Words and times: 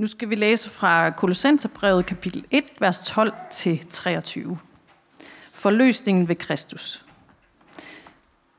Nu 0.00 0.06
skal 0.06 0.30
vi 0.30 0.34
læse 0.34 0.70
fra 0.70 1.10
Kolossenserbrevet 1.10 2.06
kapitel 2.06 2.44
1, 2.50 2.64
vers 2.78 2.98
12 2.98 3.32
til 3.50 3.86
23. 3.90 4.58
Forløsningen 5.52 6.28
ved 6.28 6.36
Kristus. 6.36 7.04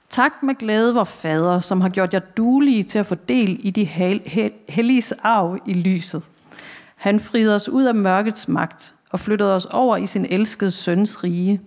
Tak 0.09 0.43
med 0.43 0.55
glæde, 0.55 0.93
vor 0.93 1.03
Fader, 1.03 1.59
som 1.59 1.81
har 1.81 1.89
gjort 1.89 2.13
jer 2.13 2.19
duelige 2.19 2.83
til 2.83 2.99
at 2.99 3.05
få 3.05 3.15
del 3.15 3.59
i 3.63 3.69
de 3.69 3.85
helliges 4.69 5.11
arv 5.11 5.59
i 5.65 5.73
lyset. 5.73 6.23
Han 6.95 7.19
friede 7.19 7.55
os 7.55 7.69
ud 7.69 7.83
af 7.83 7.95
mørkets 7.95 8.47
magt 8.47 8.95
og 9.09 9.19
flyttede 9.19 9.55
os 9.55 9.65
over 9.65 9.97
i 9.97 10.07
sin 10.07 10.25
elskede 10.25 10.71
søns 10.71 11.23
rige. 11.23 11.61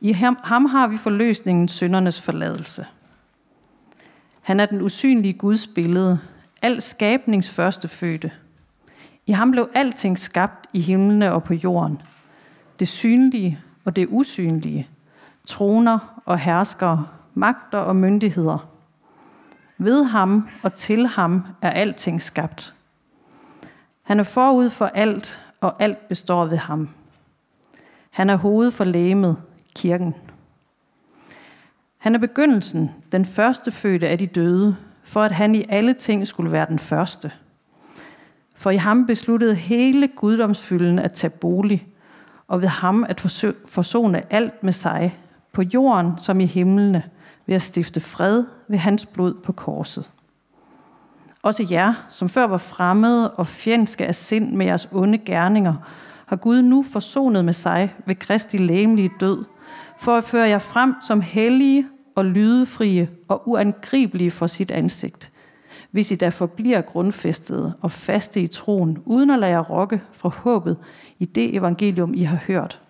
I 0.00 0.12
ham, 0.12 0.38
ham 0.44 0.64
har 0.64 0.86
vi 0.86 0.96
forløsningen 0.96 1.68
syndernes 1.68 2.20
forladelse. 2.20 2.86
Han 4.40 4.60
er 4.60 4.66
den 4.66 4.80
usynlige 4.80 5.32
Guds 5.32 5.66
billede, 5.66 6.18
al 6.62 6.82
skabnings 6.82 7.50
første 7.50 7.88
fødte. 7.88 8.30
I 9.26 9.32
ham 9.32 9.50
blev 9.50 9.70
alting 9.74 10.18
skabt 10.18 10.66
i 10.72 10.80
himlene 10.80 11.32
og 11.32 11.44
på 11.44 11.54
jorden. 11.54 12.02
Det 12.80 12.88
synlige 12.88 13.60
og 13.84 13.96
det 13.96 14.06
usynlige. 14.10 14.88
Troner 15.46 16.22
og 16.24 16.38
herskere, 16.38 17.06
magter 17.34 17.78
og 17.78 17.96
myndigheder. 17.96 18.68
Ved 19.78 20.04
ham 20.04 20.48
og 20.62 20.72
til 20.74 21.06
ham 21.06 21.46
er 21.62 21.70
alting 21.70 22.22
skabt. 22.22 22.74
Han 24.02 24.20
er 24.20 24.24
forud 24.24 24.70
for 24.70 24.86
alt, 24.86 25.40
og 25.60 25.82
alt 25.82 26.08
består 26.08 26.44
ved 26.44 26.56
ham. 26.58 26.88
Han 28.10 28.30
er 28.30 28.36
hoved 28.36 28.70
for 28.70 28.84
lægemet, 28.84 29.36
kirken. 29.76 30.14
Han 31.98 32.14
er 32.14 32.18
begyndelsen, 32.18 32.90
den 33.12 33.24
første 33.24 33.72
fødte 33.72 34.08
af 34.08 34.18
de 34.18 34.26
døde, 34.26 34.76
for 35.02 35.22
at 35.22 35.32
han 35.32 35.54
i 35.54 35.64
alle 35.68 35.94
ting 35.94 36.26
skulle 36.26 36.52
være 36.52 36.66
den 36.68 36.78
første. 36.78 37.32
For 38.62 38.70
i 38.70 38.76
ham 38.76 39.06
besluttede 39.06 39.54
hele 39.54 40.08
guddomsfylden 40.08 40.98
at 40.98 41.12
tage 41.12 41.30
bolig, 41.30 41.86
og 42.48 42.62
ved 42.62 42.68
ham 42.68 43.04
at 43.08 43.20
forsone 43.66 44.32
alt 44.32 44.62
med 44.62 44.72
sig, 44.72 45.18
på 45.52 45.62
jorden 45.62 46.12
som 46.18 46.40
i 46.40 46.46
himlene, 46.46 47.02
ved 47.46 47.54
at 47.54 47.62
stifte 47.62 48.00
fred 48.00 48.44
ved 48.68 48.78
hans 48.78 49.06
blod 49.06 49.34
på 49.34 49.52
korset. 49.52 50.10
Også 51.42 51.66
jer, 51.70 51.94
som 52.10 52.28
før 52.28 52.46
var 52.46 52.58
fremmede 52.58 53.30
og 53.30 53.46
fjendske 53.46 54.06
af 54.06 54.14
sind 54.14 54.52
med 54.56 54.66
jeres 54.66 54.88
onde 54.92 55.18
gerninger, 55.18 55.74
har 56.26 56.36
Gud 56.36 56.62
nu 56.62 56.82
forsonet 56.82 57.44
med 57.44 57.52
sig 57.52 57.94
ved 58.06 58.14
Kristi 58.14 58.58
læmelige 58.58 59.10
død, 59.20 59.44
for 59.98 60.16
at 60.16 60.24
føre 60.24 60.48
jer 60.48 60.58
frem 60.58 60.94
som 61.00 61.20
hellige 61.20 61.86
og 62.14 62.24
lydefrie 62.24 63.08
og 63.28 63.48
uangribelige 63.48 64.30
for 64.30 64.46
sit 64.46 64.70
ansigt, 64.70 65.31
hvis 65.92 66.10
I 66.10 66.16
da 66.16 66.28
forbliver 66.28 66.80
grundfæstede 66.80 67.74
og 67.80 67.90
faste 67.90 68.40
i 68.40 68.46
troen, 68.46 69.02
uden 69.04 69.30
at 69.30 69.38
lade 69.38 69.52
jer 69.52 69.60
rokke 69.60 70.00
fra 70.12 70.28
håbet 70.28 70.76
i 71.18 71.24
det 71.24 71.56
evangelium, 71.56 72.14
I 72.14 72.22
har 72.22 72.38
hørt. 72.46 72.80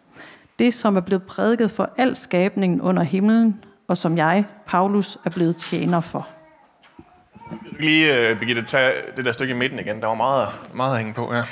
Det, 0.59 0.75
som 0.75 0.97
er 0.97 1.00
blevet 1.00 1.22
prædiket 1.22 1.70
for 1.70 1.91
al 1.97 2.17
skabningen 2.17 2.81
under 2.81 3.03
himlen, 3.03 3.64
og 3.89 3.97
som 3.97 4.17
jeg, 4.17 4.44
Paulus, 4.67 5.19
er 5.25 5.31
blevet 5.31 5.56
tjener 5.56 6.00
for. 6.00 6.28
Lige, 7.81 8.33
uh, 8.33 8.39
Birgitte, 8.39 8.62
tage 8.62 8.92
det 9.16 9.25
der 9.25 9.33
stykke 9.33 9.55
i 9.55 9.56
midten 9.56 9.78
igen. 9.78 10.00
Der 10.00 10.06
var 10.06 10.14
meget, 10.14 10.48
meget 10.75 10.92
at 10.92 10.98
hænge 10.98 11.14
på, 11.14 11.34
ja. 11.34 11.42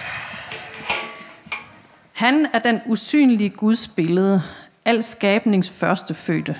Han 2.13 2.47
er 2.53 2.59
den 2.59 2.81
usynlige 2.87 3.51
Guds 3.51 3.89
billede, 3.89 4.43
al 4.85 5.03
skabnings 5.03 5.71
første 5.71 6.15
fødte. 6.15 6.57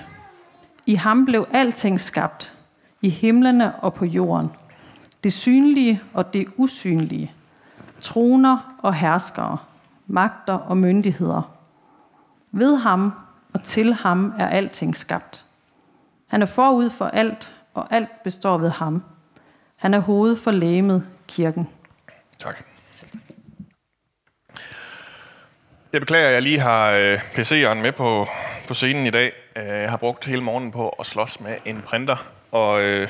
I 0.85 0.95
ham 0.95 1.25
blev 1.25 1.47
alting 1.53 1.99
skabt, 1.99 2.53
i 3.01 3.09
himlene 3.09 3.75
og 3.75 3.93
på 3.93 4.05
jorden. 4.05 4.51
Det 5.23 5.33
synlige 5.33 6.01
og 6.13 6.33
det 6.33 6.47
usynlige. 6.57 7.31
Troner 8.01 8.77
og 8.83 8.93
herskere, 8.93 9.57
magter 10.07 10.53
og 10.53 10.77
myndigheder. 10.77 11.57
Ved 12.51 12.77
ham 12.77 13.13
og 13.53 13.63
til 13.63 13.93
ham 13.93 14.33
er 14.39 14.47
alting 14.47 14.97
skabt. 14.97 15.45
Han 16.27 16.41
er 16.41 16.45
forud 16.45 16.89
for 16.89 17.05
alt, 17.05 17.55
og 17.73 17.87
alt 17.89 18.23
består 18.23 18.57
ved 18.57 18.69
ham. 18.69 19.03
Han 19.75 19.93
er 19.93 19.99
hoved 19.99 20.35
for 20.35 20.51
lægemet, 20.51 21.07
kirken. 21.27 21.69
Tak. 22.39 22.63
Jeg 25.93 26.01
beklager, 26.01 26.27
at 26.27 26.33
jeg 26.33 26.41
lige 26.41 26.59
har 26.59 26.91
øh, 26.91 27.17
PC'eren 27.17 27.73
med 27.73 27.91
på, 27.91 28.27
på 28.67 28.73
scenen 28.73 29.05
i 29.05 29.09
dag. 29.09 29.31
Øh, 29.55 29.65
jeg 29.65 29.89
har 29.89 29.97
brugt 29.97 30.25
hele 30.25 30.43
morgenen 30.43 30.71
på 30.71 30.89
at 30.89 31.05
slås 31.05 31.39
med 31.39 31.55
en 31.65 31.81
printer, 31.81 32.25
og 32.51 32.81
øh, 32.81 33.07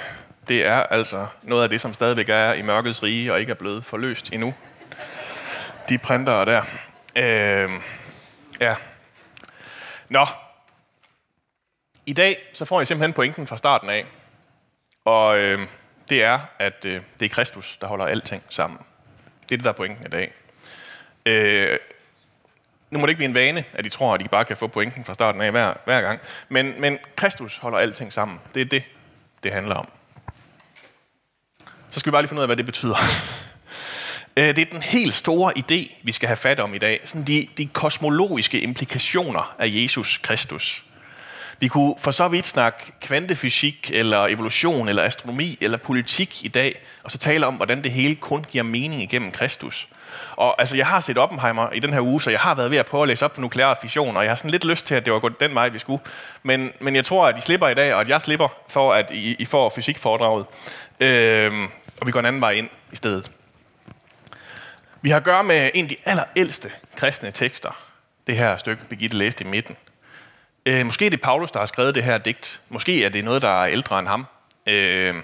det 0.52 0.66
er 0.66 0.76
altså 0.76 1.28
noget 1.44 1.64
af 1.64 1.70
det, 1.70 1.82
som 1.82 1.94
stadigvæk 1.94 2.30
er 2.30 2.54
i 2.54 2.62
mørkets 2.62 3.04
rige 3.04 3.34
og 3.34 3.40
ikke 3.40 3.52
er 3.52 3.56
blevet 3.56 3.86
forløst 3.86 4.34
endnu. 4.34 4.54
De 5.90 5.98
printer 5.98 6.46
der. 6.46 6.64
Øh, 7.16 7.72
ja. 8.60 8.76
Nå. 10.10 10.26
I 12.06 12.14
dag 12.14 12.38
så 12.54 12.66
får 12.66 12.80
jeg 12.80 12.88
simpelthen 12.88 13.14
pointen 13.14 13.48
fra 13.48 13.58
starten 13.58 13.90
af. 13.90 14.06
Og 15.06 15.40
øh, 15.40 15.68
det 16.10 16.24
er, 16.24 16.40
at 16.60 16.86
øh, 16.86 17.02
det 17.20 17.26
er 17.26 17.30
Kristus, 17.30 17.78
der 17.78 17.88
holder 17.88 18.06
alting 18.06 18.44
sammen. 18.50 18.80
Det 19.42 19.52
er 19.52 19.58
det, 19.58 19.64
der 19.64 19.70
er 19.70 19.76
pointen 19.76 20.06
i 20.06 20.10
dag. 20.10 20.34
Øh, 21.26 21.80
nu 22.90 23.00
må 23.00 23.06
det 23.06 23.10
ikke 23.10 23.18
blive 23.18 23.30
en 23.30 23.36
vane, 23.36 23.64
at 23.74 23.84
de 23.84 23.90
tror, 23.90 24.14
at 24.14 24.20
de 24.20 24.28
bare 24.28 24.46
kan 24.46 24.58
få 24.58 24.68
pointen 24.68 25.06
fra 25.06 25.14
starten 25.14 25.42
af 25.42 25.52
hver, 25.52 25.74
hver 25.86 26.02
gang. 26.02 26.20
Men, 26.50 26.82
men 26.82 26.98
Kristus 27.16 27.58
holder 27.58 27.78
alting 27.78 28.14
sammen. 28.14 28.40
Det 28.54 28.62
er 28.62 28.66
det, 28.66 28.84
det 29.44 29.52
handler 29.52 29.76
om. 29.76 29.88
Så 31.92 32.00
skal 32.00 32.12
vi 32.12 32.12
bare 32.12 32.22
lige 32.22 32.30
finde 32.30 32.40
ud 32.40 32.44
af, 32.44 32.48
hvad 32.48 32.58
det 32.58 32.66
betyder. 32.66 32.96
Øh, 34.38 34.48
det 34.48 34.60
er 34.60 34.66
den 34.72 34.82
helt 34.82 35.16
store 35.16 35.54
idé, 35.58 35.96
vi 36.04 36.12
skal 36.12 36.28
have 36.28 36.38
fat 36.38 36.60
om 36.60 36.74
i 36.74 36.78
dag. 36.78 37.00
Sådan 37.06 37.24
de, 37.24 37.48
de 37.58 37.66
kosmologiske 37.66 38.60
implikationer 38.60 39.56
af 39.60 39.66
Jesus 39.68 40.18
Kristus. 40.18 40.84
Vi 41.60 41.68
kunne 41.68 41.96
for 42.00 42.12
så 42.12 42.28
vidt 42.28 42.48
snakke 42.48 42.92
kvantefysik, 43.02 43.92
eller 43.94 44.28
evolution, 44.28 44.90
eller 44.90 45.04
astronomi, 45.04 45.58
eller 45.62 45.78
politik 45.78 46.46
i 46.46 46.48
dag, 46.48 46.82
og 47.04 47.12
så 47.12 47.18
tale 47.18 47.48
om, 47.48 47.56
hvordan 47.56 47.84
det 47.84 47.92
hele 47.92 48.16
kun 48.16 48.46
giver 48.52 48.64
mening 48.64 49.02
igennem 49.02 49.32
Kristus. 49.32 49.88
Og 50.32 50.56
altså, 50.62 50.78
jeg 50.78 50.88
har 50.88 51.00
set 51.00 51.18
Oppenheimer 51.18 51.72
i 51.72 51.80
den 51.80 51.94
her 51.94 52.02
uge, 52.02 52.22
så 52.22 52.30
jeg 52.30 52.40
har 52.40 52.56
været 52.56 52.72
ved 52.72 52.78
at 52.78 52.86
prøve 52.86 53.04
at 53.04 53.08
læse 53.08 53.26
op 53.26 53.34
på 53.34 53.42
nuklear 53.42 53.80
fission, 53.82 54.18
og 54.18 54.24
jeg 54.24 54.32
har 54.32 54.36
sådan 54.36 54.52
lidt 54.52 54.66
lyst 54.66 54.88
til, 54.88 54.96
at 54.96 55.06
det 55.06 55.14
var 55.14 55.20
gået 55.20 55.40
den 55.40 55.56
vej, 55.56 55.70
vi 55.70 55.80
skulle. 55.80 56.04
Men, 56.44 56.72
men 56.80 56.96
jeg 56.96 57.06
tror, 57.06 57.28
at 57.28 57.38
I 57.38 57.42
slipper 57.42 57.68
i 57.68 57.74
dag, 57.74 57.94
og 57.94 58.02
at 58.02 58.10
jeg 58.10 58.22
slipper 58.22 58.48
for, 58.70 58.94
at 58.94 59.12
I, 59.12 59.36
I 59.40 59.46
får 59.46 59.70
fysikforedraget. 59.76 60.46
Øhm, 61.00 61.68
og 62.02 62.08
vi 62.08 62.12
går 62.12 62.20
en 62.20 62.26
anden 62.26 62.42
vej 62.42 62.52
ind 62.52 62.70
i 62.92 62.96
stedet. 62.96 63.32
Vi 65.02 65.10
har 65.10 65.18
at 65.18 65.24
gøre 65.24 65.44
med 65.44 65.72
en 65.74 65.86
af 65.86 65.90
de 65.90 65.96
allerældste 66.06 66.72
kristne 66.96 67.32
tekster. 67.32 67.84
Det 68.28 68.38
her 68.38 68.58
stykke, 68.58 68.86
Birgitte 68.86 69.18
læste 69.18 69.44
i 69.44 69.48
midten. 69.48 69.78
Øh, 70.66 70.86
måske 70.86 71.06
er 71.06 71.10
det 71.10 71.22
Paulus, 71.22 71.52
der 71.52 71.60
har 71.60 71.66
skrevet 71.66 71.96
det 71.96 72.04
her 72.04 72.18
digt. 72.18 72.62
Måske 72.70 73.06
er 73.06 73.10
det 73.10 73.24
noget, 73.24 73.42
der 73.42 73.64
er 73.64 73.68
ældre 73.68 74.00
end 74.00 74.08
ham. 74.08 74.26
Øh, 74.68 75.16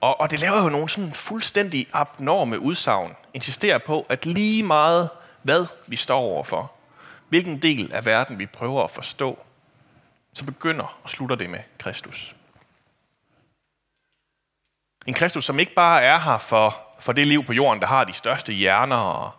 og, 0.00 0.20
og 0.20 0.30
det 0.30 0.40
laver 0.40 0.62
jo 0.64 0.68
nogle 0.68 0.88
sådan 0.88 1.12
fuldstændig 1.12 1.86
abnorme 1.92 2.58
udsagn. 2.58 3.16
Insisterer 3.34 3.78
på, 3.78 4.06
at 4.08 4.26
lige 4.26 4.62
meget 4.62 5.10
hvad 5.42 5.66
vi 5.86 5.96
står 5.96 6.20
overfor, 6.20 6.72
hvilken 7.28 7.62
del 7.62 7.92
af 7.92 8.06
verden 8.06 8.38
vi 8.38 8.46
prøver 8.46 8.84
at 8.84 8.90
forstå, 8.90 9.38
så 10.32 10.44
begynder 10.44 10.98
og 11.02 11.10
slutter 11.10 11.36
det 11.36 11.50
med 11.50 11.60
Kristus. 11.78 12.34
En 15.06 15.14
Kristus, 15.14 15.44
som 15.44 15.58
ikke 15.58 15.74
bare 15.74 16.02
er 16.02 16.18
her 16.18 16.38
for, 16.38 16.78
for 17.00 17.12
det 17.12 17.26
liv 17.26 17.44
på 17.44 17.52
jorden, 17.52 17.80
der 17.80 17.86
har 17.86 18.04
de 18.04 18.12
største 18.12 18.52
hjerner, 18.52 19.38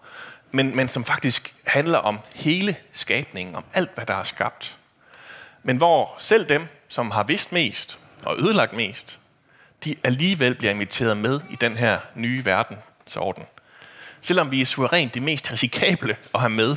men, 0.52 0.76
men 0.76 0.90
som 0.90 1.06
faktisk 1.06 1.56
handler 1.68 1.98
om 1.98 2.20
hele 2.36 2.76
skabningen, 2.92 3.56
om 3.56 3.64
alt, 3.74 3.96
hvad 3.96 4.06
der 4.06 4.14
er 4.14 4.24
skabt. 4.24 4.78
Men 5.64 5.78
hvor 5.78 6.16
selv 6.18 6.50
dem, 6.50 6.68
som 6.90 7.12
har 7.12 7.24
vidst 7.24 7.52
mest 7.52 8.00
og 8.26 8.40
ødelagt 8.40 8.74
mest, 8.74 9.20
de 9.84 9.96
alligevel 10.04 10.56
bliver 10.56 10.72
inviteret 10.72 11.18
med 11.18 11.42
i 11.50 11.56
den 11.56 11.78
her 11.78 12.00
nye 12.16 12.46
verdensorden. 12.46 13.44
Selvom 14.22 14.52
vi 14.52 14.62
er 14.62 14.66
suverænt 14.66 15.14
de 15.14 15.20
mest 15.20 15.52
risikable 15.52 16.18
at 16.34 16.40
have 16.40 16.50
med, 16.50 16.76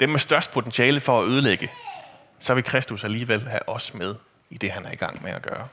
dem 0.00 0.10
med 0.10 0.20
størst 0.20 0.52
potentiale 0.52 1.00
for 1.00 1.22
at 1.22 1.28
ødelægge, 1.28 1.70
så 2.38 2.54
vil 2.54 2.64
Kristus 2.64 3.04
alligevel 3.04 3.48
have 3.48 3.68
os 3.68 3.94
med 3.94 4.14
i 4.50 4.58
det, 4.58 4.70
han 4.70 4.86
er 4.86 4.92
i 4.92 4.96
gang 4.96 5.22
med 5.22 5.30
at 5.30 5.42
gøre. 5.42 5.68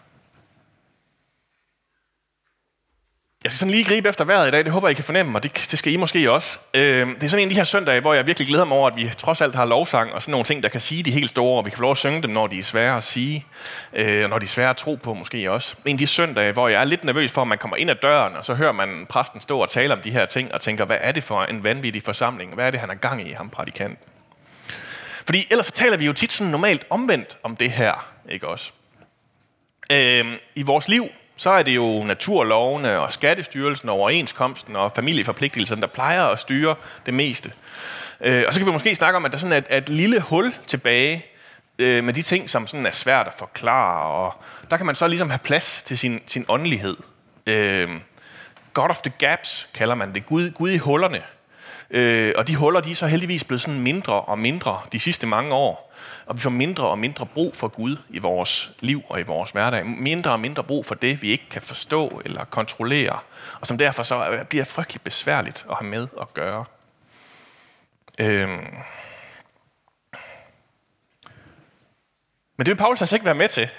Jeg 3.44 3.52
skal 3.52 3.60
sådan 3.60 3.72
lige 3.72 3.84
gribe 3.84 4.10
efter 4.10 4.26
vejret 4.26 4.48
i 4.48 4.52
dag, 4.52 4.66
det 4.66 4.74
håber 4.74 4.88
jeg, 4.88 4.92
I 4.92 4.96
kan 4.96 5.04
fornemme, 5.04 5.38
og 5.38 5.44
det, 5.44 5.68
det 5.72 5.80
skal 5.80 5.94
I 5.94 5.96
måske 5.96 6.32
også. 6.32 6.60
Øh, 6.74 7.08
det 7.08 7.24
er 7.24 7.28
sådan 7.28 7.44
en 7.44 7.50
af 7.50 7.50
de 7.50 7.56
her 7.56 7.64
søndage, 7.64 8.02
hvor 8.02 8.14
jeg 8.14 8.28
virkelig 8.28 8.48
glæder 8.48 8.66
mig 8.66 8.78
over, 8.78 8.88
at 8.88 8.96
vi 8.96 9.12
trods 9.18 9.42
alt 9.42 9.56
har 9.56 9.66
lovsang 9.66 10.14
og 10.14 10.22
sådan 10.22 10.32
nogle 10.32 10.46
ting, 10.46 10.64
der 10.64 10.70
kan 10.70 10.82
sige 10.82 11.04
de 11.04 11.12
helt 11.12 11.30
store, 11.30 11.58
og 11.58 11.66
vi 11.66 11.70
kan 11.70 11.78
få 11.78 11.82
lov 11.82 11.92
at 11.92 11.98
synge 11.98 12.22
dem, 12.22 12.32
når 12.32 12.48
de 12.48 12.60
er 12.60 12.64
svære 12.64 12.98
at 12.98 13.04
sige, 13.04 13.46
øh, 13.94 14.24
og 14.24 14.30
når 14.30 14.40
de 14.40 14.44
er 14.44 14.48
svære 14.48 14.70
at 14.70 14.78
tro 14.78 14.96
på 14.96 15.14
måske 15.14 15.52
også. 15.52 15.76
En 15.86 15.92
af 15.92 15.98
de 15.98 16.08
søndage, 16.08 16.52
hvor 16.52 16.68
jeg 16.68 16.82
er 16.82 16.86
lidt 16.86 17.04
nervøs 17.04 17.32
for, 17.32 17.42
at 17.42 17.48
man 17.48 17.58
kommer 17.58 17.78
ind 17.78 17.90
ad 17.90 17.96
døren, 17.96 18.36
og 18.36 18.46
så 18.46 18.54
hører 18.54 18.72
man 18.72 19.06
præsten 19.10 19.42
stå 19.42 19.60
og 19.60 19.70
tale 19.70 19.94
om 19.94 20.02
de 20.02 20.12
her 20.12 20.26
ting, 20.26 20.54
og 20.54 20.62
tænker, 20.62 20.86
hvad 20.86 20.98
er 21.02 21.12
det 21.12 21.24
for 21.24 21.44
en 21.44 21.64
vanvittig 21.64 22.04
forsamling? 22.04 22.54
Hvad 22.54 22.68
er 22.68 22.72
det, 22.72 22.80
han 22.80 22.90
er 22.90 22.96
gang 22.96 23.28
i, 23.28 23.32
ham 23.32 23.50
prædikant? 23.50 24.00
Fordi 25.26 25.48
ellers 25.52 25.66
så 25.66 25.72
taler 25.72 25.98
vi 25.98 26.06
jo 26.06 26.14
tit 26.14 26.32
sådan 26.32 26.52
normalt 26.52 26.86
omvendt 26.90 27.38
om 27.44 27.56
det 27.56 27.72
her, 27.72 28.12
ikke 28.30 28.48
også? 28.48 28.72
Øh, 29.92 30.26
I 30.56 30.64
vores 30.64 30.88
liv, 30.88 31.10
så 31.40 31.50
er 31.50 31.64
det 31.64 31.76
jo 31.76 32.04
naturlovene 32.04 33.00
og 33.00 33.14
skattestyrelsen 33.14 33.90
og 33.90 33.96
overenskomsten 33.96 34.76
og 34.76 34.92
familieforpligtelserne, 34.96 35.82
der 35.82 35.88
plejer 35.88 36.24
at 36.24 36.40
styre 36.40 36.76
det 37.06 37.14
meste. 37.14 37.52
Øh, 38.22 38.44
og 38.48 38.54
så 38.54 38.60
kan 38.60 38.68
vi 38.68 38.72
måske 38.72 38.96
snakke 38.96 39.18
om, 39.18 39.26
at 39.26 39.32
der 39.32 39.38
sådan 39.38 39.54
er 39.54 39.58
et, 39.58 39.78
et 39.78 39.90
lille 39.90 40.22
hul 40.22 40.54
tilbage 40.68 41.26
øh, 41.80 42.04
med 42.04 42.14
de 42.14 42.22
ting, 42.22 42.50
som 42.50 42.68
sådan 42.68 42.86
er 42.86 42.92
svært 42.92 43.28
at 43.28 43.34
forklare, 43.38 44.06
og 44.06 44.44
der 44.72 44.78
kan 44.78 44.86
man 44.86 44.96
så 44.96 45.08
ligesom 45.08 45.30
have 45.30 45.40
plads 45.40 45.84
til 45.84 45.98
sin, 45.98 46.22
sin 46.28 46.46
åndelighed. 46.48 46.98
Øh, 47.48 47.90
God 48.74 48.90
of 48.90 49.02
the 49.02 49.14
gaps 49.18 49.70
kalder 49.74 49.96
man 49.96 50.14
det. 50.14 50.26
Gud, 50.26 50.52
Gud 50.52 50.70
i 50.70 50.78
hullerne. 50.78 51.22
Øh, 51.92 52.34
og 52.38 52.48
de 52.48 52.56
huller, 52.56 52.82
de 52.82 52.92
er 52.92 52.96
så 52.96 53.08
heldigvis 53.08 53.44
blevet 53.44 53.62
sådan 53.62 53.80
mindre 53.80 54.22
og 54.22 54.40
mindre 54.40 54.82
de 54.92 55.00
sidste 55.00 55.28
mange 55.28 55.54
år. 55.54 55.89
Og 56.26 56.36
vi 56.36 56.42
får 56.42 56.50
mindre 56.50 56.88
og 56.88 57.00
mindre 57.00 57.26
brug 57.26 57.56
for 57.56 57.68
Gud 57.68 57.98
i 58.10 58.20
vores 58.20 58.72
liv 58.80 59.02
og 59.10 59.20
i 59.20 59.24
vores 59.24 59.52
hverdag. 59.52 59.86
Mindre 59.86 60.32
og 60.32 60.40
mindre 60.40 60.64
brug 60.64 60.86
for 60.86 60.96
det, 60.96 61.22
vi 61.22 61.32
ikke 61.32 61.50
kan 61.50 61.62
forstå 61.62 62.22
eller 62.26 62.46
kontrollere. 62.46 63.20
Og 63.62 63.68
som 63.68 63.78
derfor 63.78 64.04
så 64.04 64.46
bliver 64.50 64.64
frygteligt 64.64 65.04
besværligt 65.04 65.66
at 65.72 65.78
have 65.78 65.90
med 65.90 66.08
at 66.22 66.34
gøre. 66.34 66.66
Øhm. 68.20 68.76
Men 72.58 72.66
det 72.66 72.68
vil 72.68 72.76
Paulus 72.76 73.02
altså 73.02 73.16
ikke 73.16 73.26
være 73.26 73.36
med 73.36 73.48
til. 73.48 73.70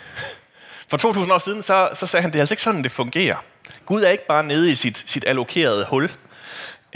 For 0.88 0.96
2000 0.96 1.32
år 1.32 1.38
siden, 1.38 1.62
så, 1.62 1.88
så 1.94 2.06
sagde 2.06 2.22
han, 2.22 2.30
det 2.32 2.38
er 2.38 2.42
altså 2.42 2.52
ikke 2.52 2.62
sådan, 2.62 2.82
det 2.82 2.92
fungerer. 2.92 3.44
Gud 3.86 4.02
er 4.02 4.10
ikke 4.10 4.26
bare 4.26 4.44
nede 4.44 4.72
i 4.72 4.74
sit, 4.74 5.02
sit 5.06 5.24
allokerede 5.26 5.86
hul. 5.88 6.10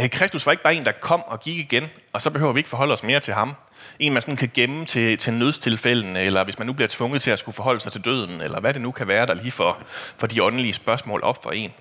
Øh, 0.01 0.11
Kristus 0.11 0.47
var 0.47 0.53
ikke 0.53 0.63
bare 0.63 0.75
en, 0.75 0.85
der 0.85 0.93
kom 0.93 1.23
og 1.27 1.41
gik 1.41 1.59
igen, 1.59 1.85
og 2.13 2.23
så 2.23 2.31
behøver 2.31 2.53
vi 2.53 2.61
ikke 2.61 2.71
forholde 2.71 2.93
os 2.93 3.03
mere 3.03 3.21
til 3.21 3.35
ham. 3.35 3.55
En, 3.99 4.13
man 4.13 4.23
sådan 4.23 4.37
kan 4.37 4.51
gemme 4.55 4.87
til, 4.87 5.19
til 5.19 5.33
nødstilfældene, 5.33 6.21
eller 6.21 6.45
hvis 6.45 6.59
man 6.59 6.67
nu 6.67 6.73
bliver 6.73 6.89
tvunget 6.89 7.23
til 7.23 7.31
at 7.31 7.39
skulle 7.39 7.55
forholde 7.55 7.81
sig 7.81 7.93
til 7.93 8.05
døden, 8.05 8.41
eller 8.41 8.61
hvad 8.61 8.75
det 8.75 8.83
nu 8.83 8.91
kan 8.93 9.09
være, 9.09 9.27
der 9.27 9.35
lige 9.35 9.51
for, 9.51 9.79
for 10.17 10.27
de 10.27 10.43
åndelige 10.43 10.75
spørgsmål 10.75 11.23
op 11.23 11.43
for 11.43 11.51
en. 11.51 11.73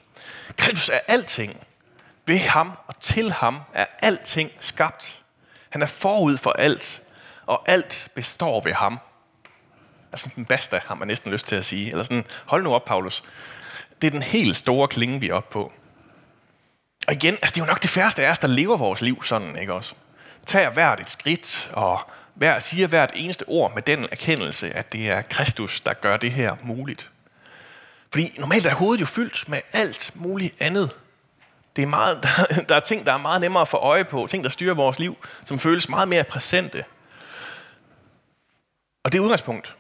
Kristus 0.58 0.90
er 0.90 1.00
alting. 1.08 1.58
Ved 2.26 2.38
ham 2.38 2.72
og 2.88 3.00
til 3.00 3.32
ham 3.32 3.60
er 3.74 3.86
alting 4.00 4.52
skabt. 4.60 5.22
Han 5.70 5.82
er 5.82 5.86
forud 5.86 6.38
for 6.38 6.52
alt, 6.52 7.02
og 7.46 7.64
alt 7.70 8.08
består 8.16 8.62
ved 8.62 8.74
ham. 8.74 9.00
Altså 10.12 10.30
den 10.36 10.46
basta, 10.46 10.80
har 10.86 10.96
man 10.96 11.08
næsten 11.08 11.32
lyst 11.32 11.48
til 11.48 11.56
at 11.56 11.66
sige. 11.66 11.92
Eller 11.92 12.04
sådan, 12.04 12.26
hold 12.46 12.64
nu 12.64 12.74
op, 12.74 12.86
Paulus. 12.86 13.24
Det 14.02 14.08
er 14.08 14.12
den 14.12 14.22
helt 14.22 14.56
store 14.56 14.88
klinge, 14.88 15.20
vi 15.20 15.30
er 15.30 15.34
oppe 15.34 15.54
på. 15.54 15.74
Og 17.08 17.14
igen, 17.14 17.34
altså 17.34 17.56
det 17.56 17.62
er 17.62 17.66
jo 17.66 17.70
nok 17.70 17.82
det 17.82 17.90
færreste 17.90 18.26
af 18.26 18.32
os, 18.32 18.40
der 18.40 18.48
lever 18.48 18.78
vores 18.78 19.02
liv 19.02 19.24
sådan, 19.24 19.60
ikke 19.60 19.74
også? 19.74 19.94
Tager 20.46 20.70
hvert 20.70 21.00
et 21.00 21.10
skridt, 21.10 21.72
og 21.74 22.00
hver, 22.34 22.60
siger 22.60 22.88
hvert 22.88 23.12
eneste 23.16 23.44
ord 23.48 23.74
med 23.74 23.82
den 23.82 24.08
erkendelse, 24.12 24.74
at 24.74 24.94
det 24.94 25.12
er 25.12 25.22
Kristus, 25.22 25.80
der 25.80 25.94
gør 25.94 26.18
det 26.18 26.32
her 26.32 26.56
muligt. 26.64 27.10
Fordi 28.12 28.36
normalt 28.40 28.66
er 28.66 28.74
hovedet 28.74 29.02
jo 29.02 29.06
fyldt 29.06 29.50
med 29.50 29.60
alt 29.74 30.12
muligt 30.16 30.56
andet. 30.60 30.96
Det 31.76 31.82
er 31.82 31.88
meget, 31.88 32.24
der, 32.24 32.62
der 32.62 32.76
er 32.76 32.80
ting, 32.80 33.06
der 33.06 33.14
er 33.14 33.18
meget 33.18 33.42
nemmere 33.42 33.62
at 33.62 33.68
få 33.68 33.78
øje 33.78 34.06
på, 34.06 34.28
ting, 34.30 34.44
der 34.44 34.50
styrer 34.50 34.74
vores 34.74 35.00
liv, 35.00 35.18
som 35.46 35.60
føles 35.60 35.90
meget 35.90 36.08
mere 36.08 36.24
præsente. 36.24 36.86
Og 39.04 39.12
det 39.12 39.20
udgangspunkt, 39.20 39.76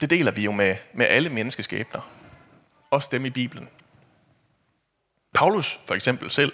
det 0.00 0.10
deler 0.10 0.30
vi 0.30 0.44
jo 0.44 0.52
med, 0.52 0.76
med 0.94 1.06
alle 1.06 1.28
menneskeskæbner. 1.28 2.00
Også 2.90 3.08
dem 3.12 3.24
i 3.24 3.30
Bibelen. 3.30 3.68
Paulus 5.40 5.78
for 5.86 5.94
eksempel 5.94 6.30
selv, 6.30 6.52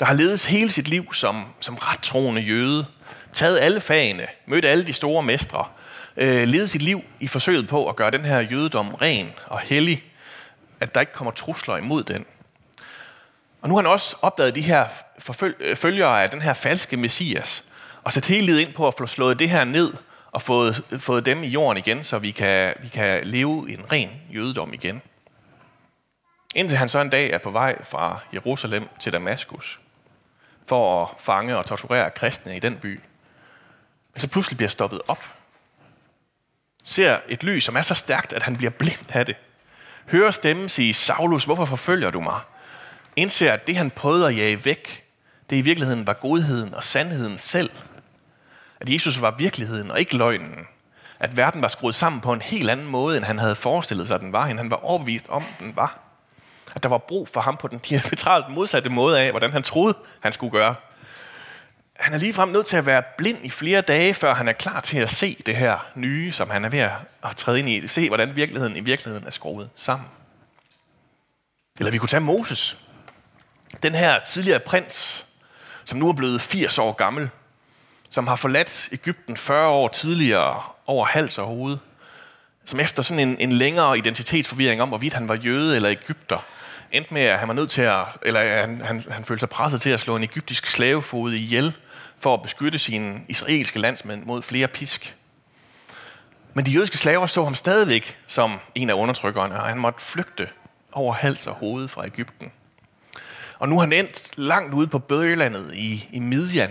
der 0.00 0.06
har 0.06 0.14
levet 0.14 0.46
hele 0.46 0.70
sit 0.70 0.88
liv 0.88 1.14
som, 1.14 1.44
som 1.60 1.74
ret 1.74 2.00
troende 2.00 2.42
jøde, 2.42 2.86
taget 3.32 3.58
alle 3.60 3.80
fagene, 3.80 4.26
mødt 4.46 4.64
alle 4.64 4.86
de 4.86 4.92
store 4.92 5.22
mestre, 5.22 5.64
øh, 6.16 6.48
levet 6.48 6.70
sit 6.70 6.82
liv 6.82 7.02
i 7.20 7.28
forsøget 7.28 7.68
på 7.68 7.88
at 7.88 7.96
gøre 7.96 8.10
den 8.10 8.24
her 8.24 8.40
jødedom 8.40 8.94
ren 8.94 9.32
og 9.46 9.58
hellig, 9.60 10.04
at 10.80 10.94
der 10.94 11.00
ikke 11.00 11.12
kommer 11.12 11.30
trusler 11.30 11.76
imod 11.76 12.02
den. 12.04 12.24
Og 13.62 13.68
nu 13.68 13.74
har 13.74 13.82
han 13.82 13.90
også 13.90 14.16
opdaget 14.22 14.54
de 14.54 14.60
her 14.60 14.88
øh, 15.60 15.76
følgere 15.76 16.22
af 16.22 16.30
den 16.30 16.42
her 16.42 16.54
falske 16.54 16.96
messias, 16.96 17.64
og 18.02 18.12
sat 18.12 18.26
hele 18.26 18.46
livet 18.46 18.60
ind 18.60 18.72
på 18.72 18.88
at 18.88 18.94
få 18.98 19.06
slået 19.06 19.38
det 19.38 19.50
her 19.50 19.64
ned 19.64 19.94
og 20.32 20.42
fået, 20.42 20.82
fået 20.98 21.26
dem 21.26 21.42
i 21.42 21.48
jorden 21.48 21.78
igen, 21.78 22.04
så 22.04 22.18
vi 22.18 22.30
kan, 22.30 22.74
vi 22.82 22.88
kan 22.88 23.26
leve 23.26 23.70
en 23.70 23.92
ren 23.92 24.10
jødedom 24.34 24.72
igen. 24.72 25.02
Indtil 26.56 26.78
han 26.78 26.88
så 26.88 27.00
en 27.00 27.10
dag 27.10 27.30
er 27.30 27.38
på 27.38 27.50
vej 27.50 27.84
fra 27.84 28.18
Jerusalem 28.34 28.88
til 29.00 29.12
Damaskus 29.12 29.80
for 30.66 31.02
at 31.02 31.08
fange 31.18 31.56
og 31.56 31.66
torturere 31.66 32.10
kristne 32.10 32.56
i 32.56 32.58
den 32.58 32.76
by. 32.76 33.00
Men 34.12 34.20
så 34.20 34.28
pludselig 34.28 34.56
bliver 34.56 34.70
stoppet 34.70 35.00
op. 35.08 35.24
Ser 36.82 37.18
et 37.28 37.42
lys, 37.42 37.64
som 37.64 37.76
er 37.76 37.82
så 37.82 37.94
stærkt, 37.94 38.32
at 38.32 38.42
han 38.42 38.56
bliver 38.56 38.70
blind 38.70 39.06
af 39.08 39.26
det. 39.26 39.36
Hører 40.10 40.30
stemmen 40.30 40.68
sige, 40.68 40.94
Saulus, 40.94 41.44
hvorfor 41.44 41.64
forfølger 41.64 42.10
du 42.10 42.20
mig? 42.20 42.40
Indser, 43.16 43.52
at 43.52 43.66
det 43.66 43.76
han 43.76 43.90
prøvede 43.90 44.26
at 44.26 44.36
jage 44.36 44.64
væk, 44.64 45.04
det 45.50 45.56
i 45.56 45.60
virkeligheden 45.60 46.06
var 46.06 46.12
godheden 46.12 46.74
og 46.74 46.84
sandheden 46.84 47.38
selv. 47.38 47.70
At 48.80 48.88
Jesus 48.88 49.20
var 49.20 49.30
virkeligheden 49.30 49.90
og 49.90 50.00
ikke 50.00 50.16
løgnen. 50.16 50.66
At 51.20 51.36
verden 51.36 51.62
var 51.62 51.68
skruet 51.68 51.94
sammen 51.94 52.20
på 52.20 52.32
en 52.32 52.42
helt 52.42 52.70
anden 52.70 52.86
måde, 52.86 53.16
end 53.16 53.24
han 53.24 53.38
havde 53.38 53.54
forestillet 53.54 54.08
sig, 54.08 54.20
den 54.20 54.32
var, 54.32 54.46
end 54.46 54.58
han 54.58 54.70
var 54.70 54.84
overbevist 54.84 55.28
om, 55.28 55.44
den 55.60 55.76
var 55.76 56.05
at 56.76 56.82
der 56.82 56.88
var 56.88 56.98
brug 56.98 57.28
for 57.28 57.40
ham 57.40 57.56
på 57.56 57.68
den 57.68 57.78
diametralt 57.78 58.48
modsatte 58.48 58.90
måde 58.90 59.20
af, 59.20 59.30
hvordan 59.30 59.52
han 59.52 59.62
troede, 59.62 59.94
han 60.20 60.32
skulle 60.32 60.50
gøre. 60.50 60.74
Han 61.96 62.14
er 62.14 62.18
ligefrem 62.18 62.48
nødt 62.48 62.66
til 62.66 62.76
at 62.76 62.86
være 62.86 63.02
blind 63.18 63.38
i 63.44 63.50
flere 63.50 63.80
dage, 63.80 64.14
før 64.14 64.34
han 64.34 64.48
er 64.48 64.52
klar 64.52 64.80
til 64.80 64.98
at 64.98 65.10
se 65.10 65.42
det 65.46 65.56
her 65.56 65.86
nye, 65.94 66.32
som 66.32 66.50
han 66.50 66.64
er 66.64 66.68
ved 66.68 66.78
at 66.78 67.36
træde 67.36 67.58
ind 67.58 67.68
i. 67.68 67.88
Se, 67.88 68.08
hvordan 68.08 68.36
virkeligheden 68.36 68.76
i 68.76 68.80
virkeligheden 68.80 69.26
er 69.26 69.30
skruet 69.30 69.70
sammen. 69.76 70.08
Eller 71.78 71.90
vi 71.90 71.98
kunne 71.98 72.08
tage 72.08 72.20
Moses. 72.20 72.78
Den 73.82 73.94
her 73.94 74.20
tidligere 74.24 74.60
prins, 74.60 75.26
som 75.84 75.98
nu 75.98 76.08
er 76.08 76.12
blevet 76.12 76.40
80 76.40 76.78
år 76.78 76.92
gammel, 76.92 77.30
som 78.10 78.26
har 78.26 78.36
forladt 78.36 78.88
Ægypten 78.92 79.36
40 79.36 79.68
år 79.68 79.88
tidligere 79.88 80.62
over 80.86 81.06
hals 81.06 81.38
og 81.38 81.46
hoved, 81.46 81.76
som 82.64 82.80
efter 82.80 83.02
sådan 83.02 83.28
en, 83.28 83.36
en 83.38 83.52
længere 83.52 83.98
identitetsforvirring 83.98 84.82
om, 84.82 84.88
hvorvidt 84.88 85.14
han 85.14 85.28
var 85.28 85.34
jøde 85.34 85.76
eller 85.76 85.88
egypter, 85.88 86.38
endte 86.92 87.14
med, 87.14 87.22
at 87.22 87.38
han 87.38 87.48
var 87.48 87.54
nødt 87.54 87.70
til 87.70 87.82
at, 87.82 88.04
eller 88.22 88.40
han, 88.40 88.80
han, 88.80 89.04
han 89.10 89.24
følte 89.24 89.40
sig 89.40 89.48
presset 89.48 89.80
til 89.80 89.90
at 89.90 90.00
slå 90.00 90.16
en 90.16 90.22
egyptisk 90.22 90.66
slavefod 90.66 91.32
ihjel, 91.32 91.74
for 92.18 92.34
at 92.34 92.42
beskytte 92.42 92.78
sine 92.78 93.20
israelske 93.28 93.78
landsmænd 93.78 94.24
mod 94.24 94.42
flere 94.42 94.68
pisk. 94.68 95.16
Men 96.54 96.66
de 96.66 96.70
jødiske 96.70 96.98
slaver 96.98 97.26
så 97.26 97.44
ham 97.44 97.54
stadigvæk 97.54 98.18
som 98.26 98.60
en 98.74 98.90
af 98.90 98.94
undertrykkerne, 98.94 99.60
og 99.60 99.66
han 99.68 99.78
måtte 99.78 100.02
flygte 100.02 100.48
over 100.92 101.14
hals 101.14 101.46
og 101.46 101.54
hoved 101.54 101.88
fra 101.88 102.06
Ægypten. 102.06 102.52
Og 103.58 103.68
nu 103.68 103.74
har 103.74 103.80
han 103.80 103.92
endt 103.92 104.30
langt 104.36 104.74
ude 104.74 104.86
på 104.86 104.98
bøgelandet 104.98 105.72
i, 105.74 106.08
i 106.12 106.20
Midian, 106.20 106.70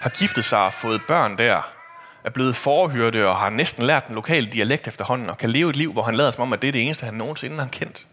har 0.00 0.10
giftet 0.10 0.44
sig 0.44 0.58
og 0.58 0.72
fået 0.72 1.00
børn 1.08 1.38
der, 1.38 1.62
er 2.24 2.30
blevet 2.30 2.56
forhørte 2.56 3.28
og 3.28 3.36
har 3.36 3.50
næsten 3.50 3.86
lært 3.86 4.06
den 4.06 4.14
lokale 4.14 4.52
dialekt 4.52 4.88
efterhånden, 4.88 5.30
og 5.30 5.38
kan 5.38 5.50
leve 5.50 5.70
et 5.70 5.76
liv, 5.76 5.92
hvor 5.92 6.02
han 6.02 6.14
lader 6.14 6.30
som 6.30 6.42
om, 6.42 6.52
at 6.52 6.62
det 6.62 6.68
er 6.68 6.72
det 6.72 6.82
eneste, 6.82 7.04
han 7.04 7.14
nogensinde 7.14 7.58
har 7.58 7.66
kendt 7.66 8.06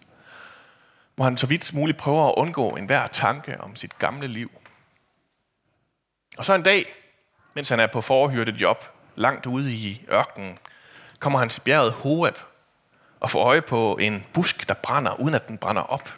hvor 1.16 1.26
han 1.26 1.38
så 1.38 1.48
vidt 1.48 1.74
muligt 1.74 1.98
prøver 1.98 2.28
at 2.28 2.34
undgå 2.38 2.70
enhver 2.70 3.08
tanke 3.08 3.62
om 3.62 3.76
sit 3.76 4.00
gamle 4.00 4.28
liv. 4.28 4.52
Og 6.38 6.46
så 6.46 6.54
en 6.54 6.64
dag, 6.64 6.84
mens 7.54 7.70
han 7.70 7.80
er 7.80 7.88
på 7.88 8.02
forhyrtet 8.02 8.62
job, 8.62 8.86
langt 9.16 9.46
ude 9.46 9.74
i 9.74 10.06
ørkenen, 10.12 10.58
kommer 11.20 11.40
han 11.40 11.50
til 11.50 11.62
bjerget 11.62 11.92
Horeb 11.92 12.38
og 13.20 13.32
får 13.32 13.44
øje 13.44 13.62
på 13.62 13.98
en 14.02 14.26
busk, 14.34 14.68
der 14.68 14.74
brænder, 14.74 15.20
uden 15.20 15.36
at 15.36 15.48
den 15.48 15.58
brænder 15.58 15.82
op. 15.82 16.14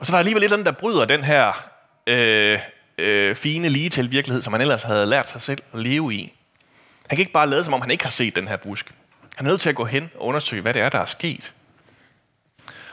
Og 0.00 0.06
så 0.06 0.12
er 0.12 0.14
der 0.14 0.18
alligevel 0.18 0.50
lidt 0.50 0.66
der 0.66 0.72
bryder 0.72 1.04
den 1.04 1.24
her 1.24 1.68
øh, 2.06 2.60
øh, 2.98 3.36
fine 3.36 3.68
lige 3.68 3.90
til 3.90 4.10
virkelighed, 4.10 4.42
som 4.42 4.52
han 4.52 4.62
ellers 4.62 4.82
havde 4.82 5.06
lært 5.06 5.28
sig 5.28 5.42
selv 5.42 5.62
at 5.72 5.78
leve 5.78 6.14
i. 6.14 6.34
Han 7.08 7.16
kan 7.16 7.18
ikke 7.18 7.32
bare 7.32 7.48
lade, 7.48 7.64
som 7.64 7.74
om 7.74 7.80
han 7.80 7.90
ikke 7.90 8.04
har 8.04 8.10
set 8.10 8.36
den 8.36 8.48
her 8.48 8.56
busk. 8.56 8.94
Han 9.36 9.46
er 9.46 9.50
nødt 9.50 9.60
til 9.60 9.68
at 9.68 9.74
gå 9.74 9.84
hen 9.84 10.10
og 10.14 10.26
undersøge, 10.26 10.62
hvad 10.62 10.74
det 10.74 10.82
er, 10.82 10.88
der 10.88 10.98
er 10.98 11.04
sket. 11.04 11.54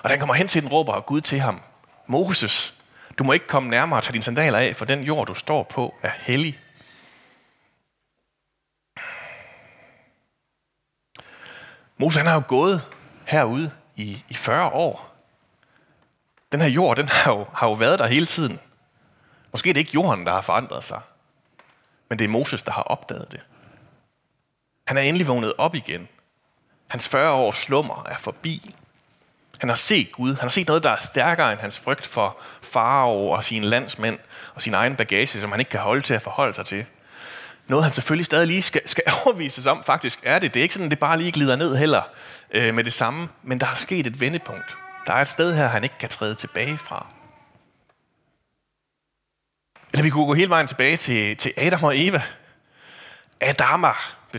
Og 0.05 0.09
da 0.09 0.13
han 0.13 0.19
kommer 0.19 0.35
hen 0.35 0.47
til 0.47 0.61
den, 0.61 0.71
råber 0.71 1.01
Gud 1.01 1.21
til 1.21 1.39
ham, 1.39 1.61
Moses, 2.07 2.73
du 3.17 3.23
må 3.23 3.33
ikke 3.33 3.47
komme 3.47 3.69
nærmere 3.69 3.99
og 3.99 4.03
tage 4.03 4.13
dine 4.13 4.23
sandaler 4.23 4.57
af, 4.57 4.75
for 4.75 4.85
den 4.85 5.03
jord, 5.03 5.27
du 5.27 5.33
står 5.33 5.63
på, 5.63 5.95
er 6.01 6.09
hellig. 6.19 6.59
Moses 11.97 12.17
han 12.17 12.25
har 12.25 12.33
jo 12.33 12.43
gået 12.47 12.81
herude 13.25 13.71
i, 13.95 14.23
i 14.29 14.33
40 14.33 14.69
år. 14.69 15.15
Den 16.51 16.61
her 16.61 16.67
jord, 16.69 16.95
den 16.95 17.09
har 17.09 17.31
jo, 17.31 17.45
har 17.53 17.67
jo 17.67 17.73
været 17.73 17.99
der 17.99 18.07
hele 18.07 18.25
tiden. 18.25 18.59
Måske 19.51 19.69
er 19.69 19.73
det 19.73 19.79
ikke 19.79 19.93
jorden, 19.93 20.25
der 20.25 20.31
har 20.31 20.41
forandret 20.41 20.83
sig, 20.83 21.01
men 22.09 22.19
det 22.19 22.25
er 22.25 22.29
Moses, 22.29 22.63
der 22.63 22.71
har 22.71 22.83
opdaget 22.83 23.31
det. 23.31 23.41
Han 24.87 24.97
er 24.97 25.01
endelig 25.01 25.27
vågnet 25.27 25.53
op 25.57 25.75
igen. 25.75 26.07
Hans 26.87 27.07
40 27.07 27.31
års 27.31 27.55
slummer 27.55 28.03
er 28.09 28.17
forbi. 28.17 28.75
Han 29.59 29.69
har 29.69 29.75
set 29.75 30.11
Gud. 30.11 30.29
Han 30.29 30.41
har 30.41 30.49
set 30.49 30.67
noget, 30.67 30.83
der 30.83 30.89
er 30.89 30.99
stærkere 30.99 31.51
end 31.51 31.59
hans 31.59 31.79
frygt 31.79 32.05
for 32.05 32.37
farao 32.61 33.29
og 33.29 33.43
sine 33.43 33.65
landsmænd 33.65 34.19
og 34.55 34.61
sin 34.61 34.73
egen 34.73 34.95
bagage, 34.95 35.41
som 35.41 35.51
han 35.51 35.59
ikke 35.59 35.71
kan 35.71 35.79
holde 35.79 36.01
til 36.01 36.13
at 36.13 36.21
forholde 36.21 36.53
sig 36.53 36.65
til. 36.65 36.85
noget, 37.67 37.83
han 37.83 37.91
selvfølgelig 37.91 38.25
stadig 38.25 38.47
lige 38.47 38.61
skal, 38.61 38.87
skal 38.87 39.03
overvises 39.25 39.67
om, 39.67 39.83
faktisk 39.83 40.19
er 40.23 40.39
det. 40.39 40.53
Det 40.53 40.59
er 40.59 40.63
ikke 40.63 40.75
sådan, 40.75 40.89
det 40.89 40.99
bare 40.99 41.17
lige 41.17 41.31
glider 41.31 41.55
ned 41.55 41.75
heller 41.75 42.01
øh, 42.51 42.73
med 42.73 42.83
det 42.83 42.93
samme, 42.93 43.29
men 43.43 43.59
der 43.59 43.67
er 43.67 43.73
sket 43.73 44.07
et 44.07 44.21
vendepunkt. 44.21 44.75
Der 45.07 45.13
er 45.13 45.21
et 45.21 45.27
sted 45.27 45.55
her, 45.55 45.67
han 45.67 45.83
ikke 45.83 45.97
kan 45.99 46.09
træde 46.09 46.35
tilbage 46.35 46.77
fra. 46.77 47.07
Eller 49.93 50.03
vi 50.03 50.09
kunne 50.09 50.25
gå 50.25 50.33
hele 50.33 50.49
vejen 50.49 50.67
tilbage 50.67 50.97
til, 50.97 51.37
til 51.37 51.53
Adam 51.57 51.83
og 51.83 51.93
Eva. 51.99 52.21
Adama, 53.41 53.91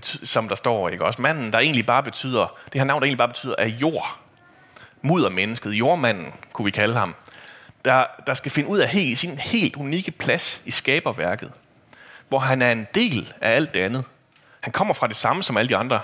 som 0.03 0.49
der 0.49 0.55
står, 0.55 0.89
ikke 0.89 1.05
også? 1.05 1.23
Manden, 1.23 1.53
der 1.53 1.59
egentlig 1.59 1.87
bare 1.87 2.03
betyder, 2.03 2.59
det 2.73 2.81
her 2.81 2.85
navn, 2.85 3.01
der 3.01 3.05
egentlig 3.05 3.19
bare 3.19 3.29
betyder, 3.29 3.55
er 3.59 3.67
jord. 3.67 4.26
Muddermennesket, 5.07 5.71
jordmanden, 5.71 6.33
kunne 6.53 6.65
vi 6.65 6.71
kalde 6.71 6.95
ham. 6.95 7.15
Der, 7.85 8.05
der 8.27 8.35
skal 8.35 8.53
finde 8.53 8.69
ud 8.69 8.79
af 8.79 8.89
helt, 8.89 9.19
sin 9.19 9.39
helt 9.39 9.77
unikke 9.77 10.11
plads 10.11 10.63
i 10.65 10.71
skaberværket. 10.71 11.53
Hvor 12.29 12.39
han 12.39 12.63
er 12.63 12.73
en 12.73 12.87
del 12.95 13.33
af 13.41 13.51
alt 13.51 13.75
det 13.75 13.81
andet. 13.81 14.05
Han 14.61 14.73
kommer 14.73 14.95
fra 14.95 15.07
det 15.07 15.17
samme 15.17 15.43
som 15.43 15.57
alle 15.57 15.69
de 15.69 15.77
andre. 15.77 16.01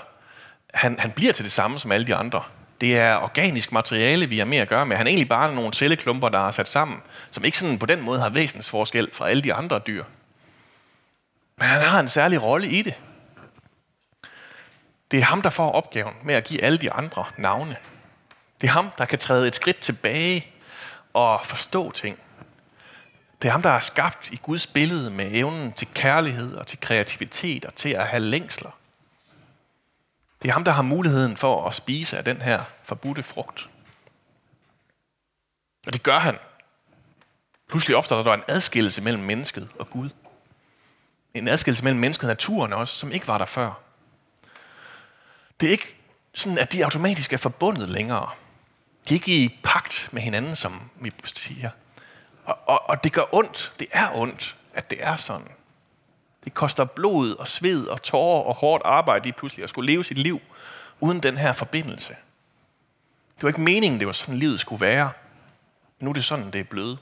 Han, 0.73 0.99
han 0.99 1.11
bliver 1.11 1.33
til 1.33 1.45
det 1.45 1.51
samme 1.51 1.79
som 1.79 1.91
alle 1.91 2.07
de 2.07 2.15
andre. 2.15 2.43
Det 2.81 2.97
er 2.97 3.15
organisk 3.15 3.71
materiale, 3.71 4.25
vi 4.25 4.37
har 4.37 4.45
med 4.45 4.57
at 4.57 4.69
gøre 4.69 4.85
med. 4.85 4.97
Han 4.97 5.07
er 5.07 5.09
egentlig 5.09 5.29
bare 5.29 5.55
nogle 5.55 5.73
celleklumper, 5.73 6.29
der 6.29 6.47
er 6.47 6.51
sat 6.51 6.69
sammen, 6.69 6.97
som 7.31 7.43
ikke 7.43 7.57
sådan 7.57 7.79
på 7.79 7.85
den 7.85 8.01
måde 8.01 8.19
har 8.19 8.29
væsensforskel 8.29 9.09
fra 9.13 9.29
alle 9.29 9.43
de 9.43 9.53
andre 9.53 9.79
dyr. 9.87 10.03
Men 11.57 11.67
han 11.67 11.81
har 11.81 11.99
en 11.99 12.07
særlig 12.07 12.43
rolle 12.43 12.67
i 12.67 12.81
det. 12.81 12.93
Det 15.11 15.19
er 15.19 15.23
ham, 15.23 15.41
der 15.41 15.49
får 15.49 15.71
opgaven 15.71 16.13
med 16.23 16.35
at 16.35 16.43
give 16.43 16.63
alle 16.63 16.77
de 16.77 16.91
andre 16.91 17.25
navne. 17.37 17.75
Det 18.63 18.69
er 18.69 18.73
ham, 18.73 18.91
der 18.97 19.05
kan 19.05 19.19
træde 19.19 19.47
et 19.47 19.55
skridt 19.55 19.79
tilbage 19.79 20.47
og 21.13 21.45
forstå 21.45 21.91
ting. 21.91 22.19
Det 23.41 23.47
er 23.47 23.51
ham, 23.51 23.61
der 23.61 23.69
er 23.69 23.79
skabt 23.79 24.29
i 24.31 24.39
Guds 24.43 24.67
billede 24.67 25.09
med 25.09 25.29
evnen 25.31 25.73
til 25.73 25.87
kærlighed 25.93 26.55
og 26.55 26.67
til 26.67 26.79
kreativitet 26.79 27.65
og 27.65 27.75
til 27.75 27.89
at 27.89 28.07
have 28.07 28.19
længsler. 28.19 28.71
Det 30.41 30.49
er 30.49 30.53
ham, 30.53 30.63
der 30.63 30.71
har 30.71 30.81
muligheden 30.81 31.37
for 31.37 31.67
at 31.67 31.75
spise 31.75 32.17
af 32.17 32.23
den 32.23 32.41
her 32.41 32.63
forbudte 32.83 33.23
frugt. 33.23 33.69
Og 35.87 35.93
det 35.93 36.03
gør 36.03 36.19
han. 36.19 36.37
Pludselig 37.69 37.97
opstår 37.97 38.23
der 38.23 38.33
en 38.33 38.43
adskillelse 38.47 39.01
mellem 39.01 39.23
mennesket 39.23 39.69
og 39.79 39.89
Gud. 39.89 40.09
En 41.33 41.47
adskillelse 41.47 41.83
mellem 41.83 41.99
mennesket 41.99 42.23
og 42.23 42.31
naturen 42.31 42.73
også, 42.73 42.95
som 42.95 43.11
ikke 43.11 43.27
var 43.27 43.37
der 43.37 43.45
før. 43.45 43.79
Det 45.59 45.67
er 45.67 45.71
ikke 45.71 45.95
sådan, 46.33 46.57
at 46.57 46.71
de 46.71 46.83
automatisk 46.83 47.33
er 47.33 47.37
forbundet 47.37 47.89
længere. 47.89 48.29
De 49.09 49.13
er 49.13 49.15
ikke 49.15 49.35
i 49.35 49.59
pagt 49.63 50.09
med 50.11 50.21
hinanden, 50.21 50.55
som 50.55 50.89
vi 50.99 51.13
siger. 51.23 51.69
Og, 52.45 52.57
og, 52.65 52.89
og 52.89 53.03
det 53.03 53.13
gør 53.13 53.35
ondt. 53.35 53.73
Det 53.79 53.87
er 53.91 54.09
ondt, 54.13 54.57
at 54.73 54.89
det 54.89 54.97
er 55.01 55.15
sådan. 55.15 55.47
Det 56.43 56.53
koster 56.53 56.85
blod 56.85 57.35
og 57.35 57.47
sved 57.47 57.87
og 57.87 58.01
tårer 58.01 58.43
og 58.43 58.55
hårdt 58.55 58.83
arbejde 58.85 59.25
lige 59.25 59.33
pludselig 59.33 59.63
at 59.63 59.69
skulle 59.69 59.91
leve 59.91 60.03
sit 60.03 60.17
liv 60.17 60.41
uden 60.99 61.23
den 61.23 61.37
her 61.37 61.53
forbindelse. 61.53 62.15
Det 63.35 63.43
var 63.43 63.49
ikke 63.49 63.61
meningen, 63.61 63.99
det 63.99 64.07
var 64.07 64.13
sådan, 64.13 64.39
livet 64.39 64.59
skulle 64.59 64.81
være. 64.81 65.11
Men 65.99 66.05
Nu 66.05 66.09
er 66.09 66.13
det 66.13 66.23
sådan, 66.23 66.51
det 66.51 66.59
er 66.59 66.63
blevet. 66.63 66.99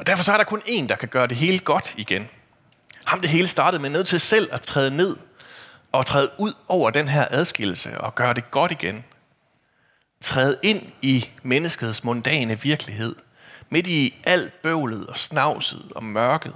Og 0.00 0.06
derfor 0.06 0.24
så 0.24 0.32
er 0.32 0.36
der 0.36 0.44
kun 0.44 0.60
én, 0.60 0.86
der 0.86 0.96
kan 0.96 1.08
gøre 1.08 1.26
det 1.26 1.36
hele 1.36 1.58
godt 1.58 1.94
igen. 1.96 2.28
Ham 3.04 3.20
det 3.20 3.30
hele 3.30 3.48
startede 3.48 3.82
med 3.82 3.90
nødt 3.90 4.08
til 4.08 4.20
selv 4.20 4.48
at 4.52 4.62
træde 4.62 4.96
ned 4.96 5.16
og 5.92 6.06
træde 6.06 6.30
ud 6.38 6.52
over 6.68 6.90
den 6.90 7.08
her 7.08 7.26
adskillelse 7.30 8.00
og 8.00 8.14
gøre 8.14 8.34
det 8.34 8.50
godt 8.50 8.72
igen. 8.72 9.04
Træde 10.20 10.58
ind 10.62 10.82
i 11.02 11.30
menneskets 11.42 12.04
mundane 12.04 12.60
virkelighed– 12.60 13.16
midt 13.70 13.86
i 13.86 14.20
alt 14.26 14.62
bøvlet 14.62 15.06
og 15.06 15.16
snavset 15.16 15.92
og 15.94 16.04
mørket. 16.04 16.54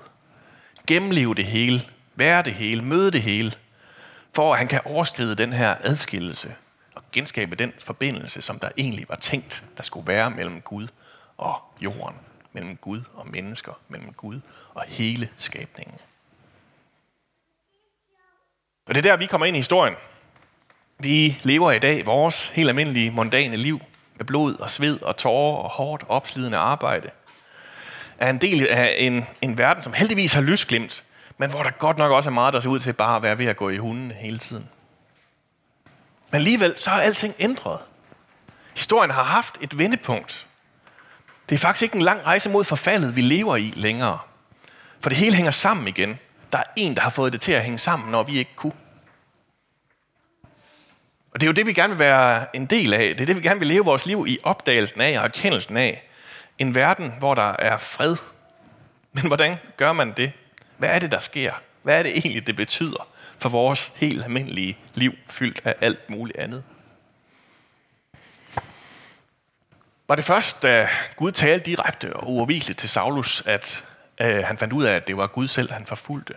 Gennemleve 0.86 1.34
det 1.34 1.44
hele, 1.44 1.88
være 2.14 2.42
det 2.42 2.52
hele, 2.52 2.82
møde 2.82 3.10
det 3.10 3.22
hele, 3.22 3.52
for 4.34 4.52
at 4.52 4.58
han 4.58 4.68
kan 4.68 4.80
overskride 4.84 5.34
den 5.34 5.52
her 5.52 5.76
adskillelse 5.80 6.54
og 6.94 7.02
genskabe 7.12 7.56
den 7.56 7.72
forbindelse, 7.78 8.42
som 8.42 8.58
der 8.58 8.68
egentlig 8.76 9.04
var 9.08 9.16
tænkt, 9.16 9.64
der 9.76 9.82
skulle 9.82 10.06
være 10.06 10.30
mellem 10.30 10.60
Gud 10.60 10.88
og 11.36 11.62
jorden, 11.80 12.16
mellem 12.52 12.76
Gud 12.76 13.00
og 13.14 13.28
mennesker, 13.30 13.72
mellem 13.88 14.12
Gud 14.12 14.40
og 14.74 14.84
hele 14.86 15.28
skabningen. 15.36 15.98
Og 18.92 18.96
det 18.96 19.06
er 19.06 19.11
der, 19.11 19.16
vi 19.16 19.26
kommer 19.26 19.46
ind 19.46 19.56
i 19.56 19.58
historien. 19.58 19.94
Vi 20.99 21.38
lever 21.42 21.72
i 21.72 21.78
dag 21.78 22.06
vores 22.06 22.49
helt 22.49 22.68
almindelige, 22.68 23.11
mondane 23.11 23.56
liv– 23.56 23.80
med 24.16 24.26
blod 24.26 24.58
og 24.58 24.70
sved 24.70 25.02
og 25.02 25.16
tårer 25.16 25.56
og 25.56 25.70
hårdt 25.70 26.04
opslidende 26.08 26.58
arbejde, 26.58 27.11
er 28.18 28.30
en 28.30 28.38
del 28.38 28.66
af 28.66 28.94
en, 28.99 29.26
en 29.42 29.58
verden, 29.58 29.82
som 29.82 29.92
heldigvis 29.92 30.32
har 30.32 30.40
lysglimt, 30.40 31.04
men 31.38 31.50
hvor 31.50 31.62
der 31.62 31.70
godt 31.70 31.99
nok 31.99 32.12
også 32.12 32.30
er 32.30 32.34
meget, 32.34 32.54
der 32.54 32.61
ser 32.61 32.70
ud 32.70 32.78
til 32.78 32.92
bare 32.92 33.16
at 33.16 33.22
være 33.22 33.38
ved 33.38 33.46
at 33.46 33.56
gå 33.56 33.68
i 33.68 33.76
hunden 33.76 34.11
hele 34.11 34.38
tiden. 34.38 34.68
Men 36.30 36.37
alligevel 36.37 36.75
så 36.76 36.90
har 36.90 37.00
alting 37.00 37.34
ændret. 37.40 37.78
Historien 38.75 39.11
har 39.11 39.25
haft 39.25 39.54
et 39.61 39.78
vendepunkt. 39.78 40.46
Det 41.49 41.54
er 41.54 41.58
faktisk 41.58 41.82
ikke 41.82 41.96
en 41.96 42.02
lang 42.02 42.26
rejse 42.26 42.50
mod 42.50 42.64
forfaldet, 42.64 43.16
vi 43.16 43.20
lever 43.20 43.56
i 43.56 43.72
længere. 43.76 44.18
For 45.00 45.08
det 45.08 45.18
hele 45.18 45.37
hænger 45.37 45.50
sammen 45.50 45.88
igen. 45.88 46.18
Der 46.52 46.58
er 46.58 46.72
en, 46.76 46.94
der 46.94 47.02
har 47.02 47.11
fået 47.11 47.32
det 47.32 47.40
til 47.40 47.52
at 47.52 47.62
hænge 47.62 47.78
sammen, 47.78 48.11
når 48.11 48.22
vi 48.22 48.38
ikke 48.38 48.56
kunne. 48.56 48.72
Og 51.32 51.40
det 51.40 51.42
er 51.42 51.48
jo 51.48 51.52
det, 51.52 51.66
vi 51.66 51.72
gerne 51.72 51.92
vil 51.92 51.98
være 51.98 52.56
en 52.56 52.66
del 52.66 52.94
af. 52.94 53.00
Det 53.00 53.20
er 53.20 53.26
det, 53.26 53.36
vi 53.36 53.40
gerne 53.40 53.58
vil 53.58 53.68
leve 53.68 53.84
vores 53.84 54.06
liv 54.06 54.24
i 54.28 54.38
opdagelsen 54.42 55.00
af 55.00 55.18
og 55.18 55.24
erkendelsen 55.24 55.76
af. 55.76 56.08
En 56.58 56.74
verden, 56.74 57.12
hvor 57.18 57.34
der 57.34 57.56
er 57.58 57.76
fred. 57.76 58.16
Men 59.12 59.26
hvordan 59.26 59.56
gør 59.76 59.92
man 59.92 60.12
det? 60.16 60.32
Hvad 60.78 60.88
er 60.88 60.98
det, 60.98 61.12
der 61.12 61.20
sker? 61.20 61.52
Hvad 61.82 61.98
er 61.98 62.02
det 62.02 62.12
egentlig, 62.18 62.46
det 62.46 62.56
betyder 62.56 63.08
for 63.38 63.48
vores 63.48 63.92
helt 63.94 64.22
almindelige 64.22 64.78
liv, 64.94 65.14
fyldt 65.30 65.60
af 65.64 65.74
alt 65.80 66.10
muligt 66.10 66.38
andet? 66.38 66.64
Var 70.08 70.14
det 70.14 70.24
først, 70.24 70.62
da 70.62 70.88
Gud 71.16 71.32
talte 71.32 71.70
direkte 71.70 72.16
og 72.16 72.30
uafviseligt 72.32 72.78
til 72.78 72.88
Saulus, 72.88 73.42
at 73.46 73.84
øh, 74.20 74.44
han 74.44 74.58
fandt 74.58 74.72
ud 74.72 74.84
af, 74.84 74.96
at 74.96 75.06
det 75.06 75.16
var 75.16 75.26
Gud 75.26 75.46
selv, 75.46 75.72
han 75.72 75.86
forfulgte? 75.86 76.34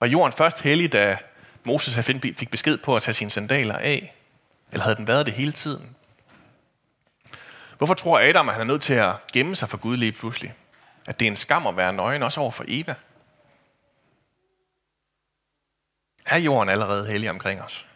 Var 0.00 0.06
jorden 0.06 0.32
først 0.32 0.62
hellig, 0.62 0.92
da 0.92 1.18
Moses 1.66 2.06
fik 2.36 2.50
besked 2.50 2.78
på 2.78 2.96
at 2.96 3.02
tage 3.02 3.14
sine 3.14 3.30
sandaler 3.30 3.76
af? 3.76 4.14
Eller 4.72 4.82
havde 4.82 4.96
den 4.96 5.06
været 5.06 5.26
det 5.26 5.34
hele 5.34 5.52
tiden? 5.52 5.96
Hvorfor 7.78 7.94
tror 7.94 8.18
Adam, 8.18 8.48
at 8.48 8.54
han 8.54 8.60
er 8.60 8.72
nødt 8.72 8.82
til 8.82 8.94
at 8.94 9.14
gemme 9.32 9.56
sig 9.56 9.68
for 9.68 9.76
Gud 9.76 9.96
lige 9.96 10.12
pludselig? 10.12 10.54
At 11.06 11.20
det 11.20 11.26
er 11.26 11.30
en 11.30 11.36
skam 11.36 11.66
at 11.66 11.76
være 11.76 11.92
nøgen, 11.92 12.22
også 12.22 12.40
over 12.40 12.50
for 12.50 12.64
Eva? 12.68 12.94
Er 16.26 16.38
jorden 16.38 16.68
allerede 16.68 17.06
hellig 17.06 17.30
omkring 17.30 17.62
os? 17.62 17.86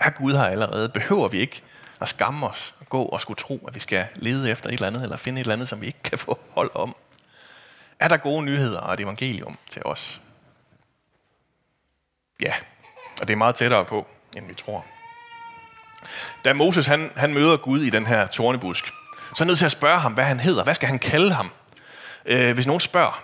Er 0.00 0.10
Gud 0.10 0.32
her 0.32 0.44
allerede? 0.44 0.88
Behøver 0.88 1.28
vi 1.28 1.38
ikke 1.38 1.62
at 2.00 2.08
skamme 2.08 2.46
os 2.46 2.74
og 2.80 2.88
gå 2.88 3.02
og 3.02 3.20
skulle 3.20 3.38
tro, 3.38 3.64
at 3.68 3.74
vi 3.74 3.80
skal 3.80 4.06
lede 4.14 4.50
efter 4.50 4.70
et 4.70 4.74
eller 4.74 4.86
andet, 4.86 5.02
eller 5.02 5.16
finde 5.16 5.40
et 5.40 5.44
eller 5.44 5.54
andet, 5.54 5.68
som 5.68 5.80
vi 5.80 5.86
ikke 5.86 6.02
kan 6.04 6.18
få 6.18 6.40
hold 6.50 6.70
om? 6.74 6.96
Er 7.98 8.08
der 8.08 8.16
gode 8.16 8.42
nyheder 8.44 8.80
og 8.80 8.94
et 8.94 9.00
evangelium 9.00 9.58
til 9.70 9.82
os? 9.84 10.20
Ja, 12.40 12.54
og 13.20 13.28
det 13.28 13.32
er 13.32 13.36
meget 13.36 13.54
tættere 13.54 13.84
på, 13.84 14.06
end 14.36 14.46
vi 14.46 14.54
tror. 14.54 14.84
Da 16.44 16.52
Moses 16.52 16.86
han, 16.86 17.10
han 17.16 17.34
møder 17.34 17.56
Gud 17.56 17.80
i 17.80 17.90
den 17.90 18.06
her 18.06 18.26
tornebusk, 18.26 18.86
så 18.86 18.92
er 19.34 19.38
han 19.38 19.46
nødt 19.46 19.58
til 19.58 19.64
at 19.64 19.72
spørge 19.72 19.98
ham, 19.98 20.12
hvad 20.12 20.24
han 20.24 20.40
hedder. 20.40 20.64
Hvad 20.64 20.74
skal 20.74 20.88
han 20.88 20.98
kalde 20.98 21.32
ham? 21.32 21.50
Øh, 22.24 22.54
hvis 22.54 22.66
nogen 22.66 22.80
spørger. 22.80 23.22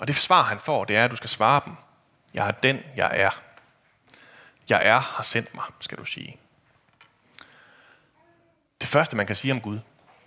Og 0.00 0.06
det 0.06 0.16
svar, 0.16 0.42
han 0.42 0.60
får, 0.60 0.84
det 0.84 0.96
er, 0.96 1.04
at 1.04 1.10
du 1.10 1.16
skal 1.16 1.30
svare 1.30 1.60
dem. 1.64 1.74
Jeg 2.34 2.46
er 2.46 2.50
den, 2.50 2.80
jeg 2.96 3.10
er. 3.14 3.30
Jeg 4.68 4.80
er 4.84 4.98
har 4.98 5.22
sendt 5.22 5.54
mig, 5.54 5.64
skal 5.80 5.98
du 5.98 6.04
sige. 6.04 6.36
Det 8.80 8.88
første, 8.88 9.16
man 9.16 9.26
kan 9.26 9.36
sige 9.36 9.52
om 9.52 9.60
Gud, 9.60 9.78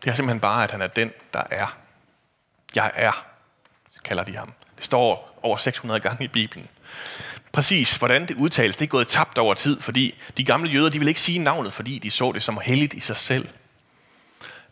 det 0.03 0.09
er 0.09 0.15
simpelthen 0.15 0.39
bare, 0.39 0.63
at 0.63 0.71
han 0.71 0.81
er 0.81 0.87
den, 0.87 1.11
der 1.33 1.43
er. 1.49 1.77
Jeg 2.75 2.91
er, 2.93 3.25
kalder 4.03 4.23
de 4.23 4.37
ham. 4.37 4.53
Står 4.85 5.39
over 5.43 5.57
600 5.57 5.99
gange 5.99 6.25
i 6.25 6.27
Bibelen 6.27 6.67
præcis, 7.55 7.95
hvordan 7.95 8.27
det 8.27 8.35
udtales, 8.35 8.77
det 8.77 8.85
er 8.85 8.89
gået 8.89 9.07
tabt 9.07 9.37
over 9.37 9.53
tid, 9.53 9.81
fordi 9.81 10.15
de 10.37 10.43
gamle 10.43 10.69
jøder, 10.69 10.89
de 10.89 10.99
ville 10.99 11.09
ikke 11.09 11.21
sige 11.21 11.39
navnet, 11.39 11.73
fordi 11.73 11.99
de 11.99 12.11
så 12.11 12.31
det 12.31 12.43
som 12.43 12.59
helligt 12.63 12.93
i 12.93 12.99
sig 12.99 13.15
selv. 13.15 13.47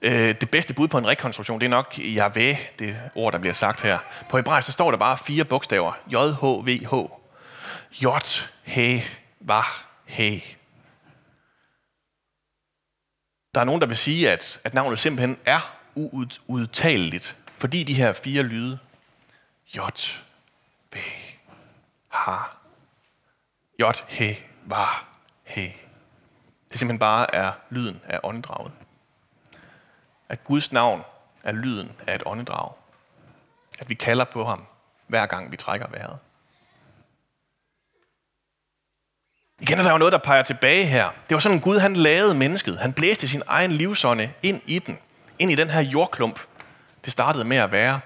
Øh, 0.02 0.36
det 0.42 0.50
bedste 0.50 0.74
bud 0.74 0.88
på 0.88 0.98
en 0.98 1.08
rekonstruktion, 1.08 1.60
det 1.60 1.66
er 1.66 1.70
nok 1.70 1.96
Yahweh, 2.00 2.58
det 2.80 2.96
ord, 3.16 3.34
der 3.34 3.40
bliver 3.40 3.54
sagt 3.54 3.82
her. 3.82 3.98
På 4.30 4.38
hebraisk, 4.38 4.66
så 4.66 4.72
står 4.72 4.92
der 4.92 4.98
bare 4.98 5.18
fire 5.18 5.46
bogstaver. 5.46 5.94
J-H-V-H. 6.08 6.94
J, 8.04 8.06
he, 8.64 9.02
vah, 9.40 9.66
he. 10.06 10.42
Der 13.56 13.62
er 13.62 13.64
nogen, 13.64 13.82
der 13.82 13.88
vil 13.88 13.98
sige, 13.98 14.32
at, 14.32 14.60
at 14.64 14.74
navnet 14.74 15.00
simpelthen 15.00 15.38
er 15.46 15.76
uudtaleligt, 16.48 17.38
fordi 17.58 17.84
de 17.84 17.94
her 17.94 18.14
fire 18.14 18.44
lyde, 18.44 18.80
J, 19.76 19.80
V, 20.94 20.98
H, 22.10 22.30
Jot, 23.80 24.06
he, 24.08 24.36
var, 24.66 25.08
he. 25.44 25.62
Det 26.70 26.80
simpelthen 26.80 27.00
bare 27.00 27.36
er 27.36 27.52
lyden 27.70 28.02
af 28.06 28.20
åndedraget. 28.24 28.72
At 30.30 30.44
Guds 30.44 30.72
navn 30.72 31.04
er 31.44 31.52
lyden 31.52 31.96
af 32.08 32.16
et 32.16 32.24
åndedrag. 32.26 32.72
At 33.80 33.90
vi 33.90 33.94
kalder 33.94 34.26
på 34.26 34.46
ham, 34.46 34.66
hver 35.08 35.26
gang 35.26 35.52
vi 35.52 35.58
trækker 35.58 35.88
vejret. 35.88 36.18
Igen 39.60 39.80
er 39.80 39.84
der 39.84 39.92
jo 39.92 39.98
noget, 39.98 40.12
der 40.12 40.18
peger 40.18 40.44
tilbage 40.44 40.86
her. 40.86 41.10
Det 41.10 41.36
var 41.36 41.40
sådan, 41.40 41.60
Gud 41.60 41.78
han 41.78 41.96
lavede 41.96 42.36
mennesket. 42.36 42.80
Han 42.80 42.94
blæste 42.94 43.28
sin 43.28 43.42
egen 43.48 43.72
livsånde 43.72 44.34
ind 44.44 44.62
i 44.66 44.80
den. 44.80 45.00
Ind 45.40 45.52
i 45.52 45.56
den 45.56 45.70
her 45.70 45.82
jordklump. 45.82 46.40
Det 47.06 47.14
startede 47.14 47.46
med 47.46 47.58
at 47.58 47.72
være. 47.72 48.00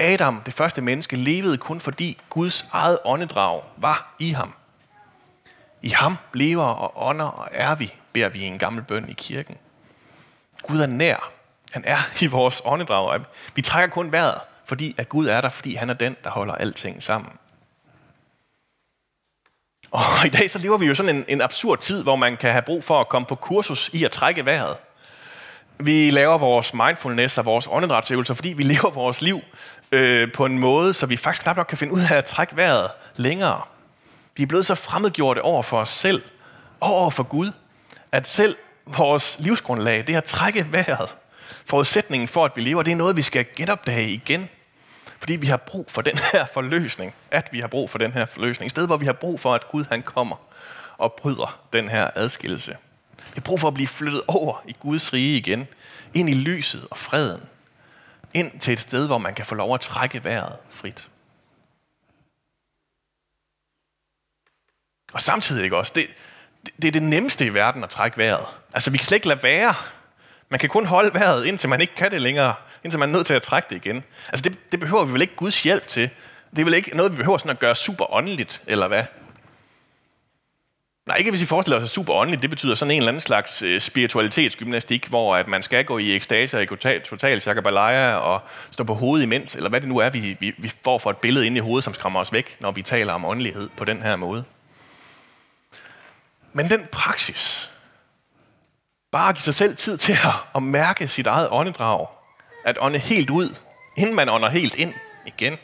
Adam, 0.00 0.42
det 0.46 0.54
første 0.54 0.82
menneske, 0.82 1.16
levede 1.16 1.58
kun 1.58 1.80
fordi 1.80 2.18
Guds 2.30 2.68
eget 2.72 2.98
åndedrag 3.04 3.62
var 3.76 4.14
i 4.18 4.30
ham. 4.30 4.54
I 5.82 5.88
ham 5.88 6.16
lever 6.34 6.64
og 6.64 7.08
ånder 7.08 7.24
og 7.24 7.48
er 7.52 7.74
vi, 7.74 7.94
beder 8.12 8.28
vi 8.28 8.38
i 8.38 8.44
en 8.44 8.58
gammel 8.58 8.82
bøn 8.82 9.08
i 9.08 9.12
kirken. 9.12 9.56
Gud 10.62 10.80
er 10.80 10.86
nær. 10.86 11.32
Han 11.72 11.84
er 11.86 11.98
i 12.24 12.26
vores 12.26 12.62
åndedrag. 12.64 13.20
Vi 13.54 13.62
trækker 13.62 13.94
kun 13.94 14.12
vejret, 14.12 14.40
fordi 14.64 14.94
at 14.98 15.08
Gud 15.08 15.26
er 15.26 15.40
der, 15.40 15.48
fordi 15.48 15.74
han 15.74 15.90
er 15.90 15.94
den, 15.94 16.16
der 16.24 16.30
holder 16.30 16.54
alting 16.54 17.02
sammen. 17.02 17.32
Og 19.90 20.26
i 20.26 20.28
dag 20.28 20.50
så 20.50 20.58
lever 20.58 20.78
vi 20.78 20.86
jo 20.86 20.94
sådan 20.94 21.16
en, 21.16 21.24
en 21.28 21.40
absurd 21.40 21.78
tid, 21.78 22.02
hvor 22.02 22.16
man 22.16 22.36
kan 22.36 22.52
have 22.52 22.62
brug 22.62 22.84
for 22.84 23.00
at 23.00 23.08
komme 23.08 23.26
på 23.26 23.34
kursus 23.34 23.88
i 23.88 24.04
at 24.04 24.10
trække 24.10 24.46
vejret. 24.46 24.76
Vi 25.78 26.10
laver 26.10 26.38
vores 26.38 26.74
mindfulness 26.74 27.38
og 27.38 27.44
vores 27.44 27.68
åndedrætsøvelser, 27.70 28.34
fordi 28.34 28.52
vi 28.52 28.62
lever 28.62 28.90
vores 28.90 29.22
liv 29.22 29.40
øh, 29.92 30.32
på 30.32 30.44
en 30.44 30.58
måde, 30.58 30.94
så 30.94 31.06
vi 31.06 31.16
faktisk 31.16 31.42
knap 31.42 31.56
nok 31.56 31.66
kan 31.66 31.78
finde 31.78 31.92
ud 31.92 32.00
af 32.00 32.14
at 32.14 32.24
trække 32.24 32.56
vejret 32.56 32.90
længere. 33.16 33.62
Vi 34.36 34.42
er 34.42 34.46
blevet 34.46 34.66
så 34.66 34.74
fremmedgjorte 34.74 35.42
over 35.42 35.62
for 35.62 35.80
os 35.80 35.90
selv 35.90 36.22
og 36.80 36.94
over 36.94 37.10
for 37.10 37.22
Gud, 37.22 37.50
at 38.12 38.28
selv 38.28 38.56
vores 38.86 39.36
livsgrundlag, 39.38 40.06
det 40.06 40.16
at 40.16 40.24
trække 40.24 40.66
vejret, 40.72 41.08
forudsætningen 41.66 42.28
for, 42.28 42.44
at 42.44 42.52
vi 42.56 42.60
lever, 42.60 42.82
det 42.82 42.92
er 42.92 42.96
noget, 42.96 43.16
vi 43.16 43.22
skal 43.22 43.46
genopdage 43.56 44.08
igen. 44.08 44.48
Fordi 45.18 45.36
vi 45.36 45.46
har 45.46 45.56
brug 45.56 45.86
for 45.88 46.02
den 46.02 46.18
her 46.32 46.46
forløsning. 46.46 47.14
At 47.30 47.48
vi 47.52 47.60
har 47.60 47.66
brug 47.66 47.90
for 47.90 47.98
den 47.98 48.12
her 48.12 48.26
forløsning. 48.26 48.66
I 48.66 48.70
stedet, 48.70 48.88
hvor 48.88 48.96
vi 48.96 49.06
har 49.06 49.12
brug 49.12 49.40
for, 49.40 49.54
at 49.54 49.68
Gud 49.68 49.84
han 49.90 50.02
kommer 50.02 50.36
og 50.98 51.12
bryder 51.12 51.58
den 51.72 51.88
her 51.88 52.10
adskillelse. 52.14 52.76
Vi 53.16 53.32
har 53.34 53.40
brug 53.40 53.60
for 53.60 53.68
at 53.68 53.74
blive 53.74 53.86
flyttet 53.86 54.22
over 54.28 54.62
i 54.66 54.76
Guds 54.80 55.12
rige 55.12 55.36
igen. 55.36 55.66
Ind 56.14 56.30
i 56.30 56.34
lyset 56.34 56.86
og 56.90 56.98
freden. 56.98 57.42
Ind 58.36 58.60
til 58.60 58.72
et 58.72 58.80
sted, 58.80 59.06
hvor 59.06 59.18
man 59.18 59.34
kan 59.34 59.46
få 59.46 59.54
lov 59.54 59.74
at 59.74 59.80
trække 59.80 60.24
vejret 60.24 60.56
frit. 60.70 61.10
Og 65.12 65.20
samtidig 65.20 65.64
ikke 65.64 65.76
også, 65.76 65.92
det, 65.94 66.06
det 66.82 66.88
er 66.88 66.92
det 66.92 67.02
nemmeste 67.02 67.46
i 67.46 67.54
verden 67.54 67.84
at 67.84 67.90
trække 67.90 68.18
vejret. 68.18 68.46
Altså, 68.74 68.90
vi 68.90 68.98
kan 68.98 69.04
slet 69.04 69.16
ikke 69.16 69.28
lade 69.28 69.42
være. 69.42 69.74
Man 70.48 70.60
kan 70.60 70.68
kun 70.68 70.86
holde 70.86 71.14
vejret, 71.14 71.46
indtil 71.46 71.68
man 71.68 71.80
ikke 71.80 71.94
kan 71.94 72.10
det 72.10 72.22
længere. 72.22 72.54
Indtil 72.84 72.98
man 72.98 73.08
er 73.08 73.12
nødt 73.12 73.26
til 73.26 73.34
at 73.34 73.42
trække 73.42 73.68
det 73.70 73.76
igen. 73.76 74.04
Altså, 74.28 74.42
det, 74.42 74.72
det 74.72 74.80
behøver 74.80 75.04
vi 75.04 75.12
vel 75.12 75.22
ikke 75.22 75.36
Guds 75.36 75.62
hjælp 75.62 75.88
til. 75.88 76.10
Det 76.50 76.58
er 76.58 76.64
vel 76.64 76.74
ikke 76.74 76.96
noget, 76.96 77.12
vi 77.12 77.16
behøver 77.16 77.38
sådan 77.38 77.50
at 77.50 77.58
gøre 77.58 77.74
super 77.74 78.14
åndeligt, 78.14 78.62
eller 78.66 78.88
hvad? 78.88 79.04
Nej, 81.06 81.16
ikke 81.16 81.30
hvis 81.30 81.42
I 81.42 81.46
forestiller 81.46 81.80
sig 81.80 81.88
super 81.88 82.14
åndeligt. 82.14 82.42
Det 82.42 82.50
betyder 82.50 82.74
sådan 82.74 82.90
en 82.90 82.96
eller 82.96 83.08
anden 83.08 83.20
slags 83.20 83.62
øh, 83.62 83.80
spiritualitetsgymnastik, 83.80 85.06
hvor 85.06 85.36
at 85.36 85.48
man 85.48 85.62
skal 85.62 85.84
gå 85.84 85.98
i 85.98 86.16
ekstase 86.16 86.56
og 86.56 86.62
i 86.62 86.66
total, 87.04 87.40
shakabalaya 87.40 88.14
og 88.14 88.40
stå 88.70 88.84
på 88.84 88.94
hovedet 88.94 89.24
imens, 89.24 89.54
eller 89.54 89.68
hvad 89.68 89.80
det 89.80 89.88
nu 89.88 89.98
er, 89.98 90.10
vi, 90.10 90.36
vi, 90.40 90.54
vi 90.58 90.72
får 90.84 90.98
for 90.98 91.10
et 91.10 91.16
billede 91.16 91.46
ind 91.46 91.56
i 91.56 91.60
hovedet, 91.60 91.84
som 91.84 91.94
skræmmer 91.94 92.20
os 92.20 92.32
væk, 92.32 92.56
når 92.60 92.70
vi 92.70 92.82
taler 92.82 93.12
om 93.12 93.24
åndelighed 93.24 93.68
på 93.76 93.84
den 93.84 94.02
her 94.02 94.16
måde. 94.16 94.44
Men 96.52 96.70
den 96.70 96.86
praksis, 96.92 97.70
bare 99.12 99.28
at 99.28 99.34
give 99.34 99.42
sig 99.42 99.54
selv 99.54 99.76
tid 99.76 99.96
til 99.96 100.12
at, 100.12 100.34
at 100.54 100.62
mærke 100.62 101.08
sit 101.08 101.26
eget 101.26 101.48
åndedrag, 101.50 102.06
at 102.64 102.78
ånde 102.80 102.98
helt 102.98 103.30
ud, 103.30 103.56
inden 103.96 104.14
man 104.14 104.28
ånder 104.28 104.48
helt 104.48 104.74
ind 104.74 104.94
igen. 105.26 105.56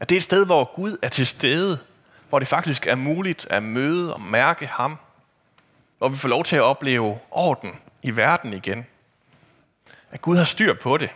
At 0.00 0.08
det 0.08 0.14
er 0.14 0.20
et 0.20 0.24
sted, 0.24 0.46
hvor 0.46 0.74
Gud 0.74 0.96
er 1.02 1.08
til 1.08 1.26
stede, 1.26 1.78
hvor 2.28 2.38
det 2.38 2.48
faktisk 2.48 2.86
er 2.86 2.94
muligt 2.94 3.46
at 3.50 3.62
møde 3.62 4.14
og 4.14 4.20
mærke 4.20 4.66
ham, 4.66 4.98
hvor 5.98 6.08
vi 6.08 6.16
får 6.16 6.28
lov 6.28 6.44
til 6.44 6.56
at 6.56 6.62
opleve 6.62 7.18
orden 7.30 7.80
i 8.02 8.16
verden 8.16 8.52
igen. 8.52 8.86
At 10.10 10.22
Gud 10.22 10.36
har 10.36 10.44
styr 10.44 10.74
på 10.74 10.96
det. 10.96 11.10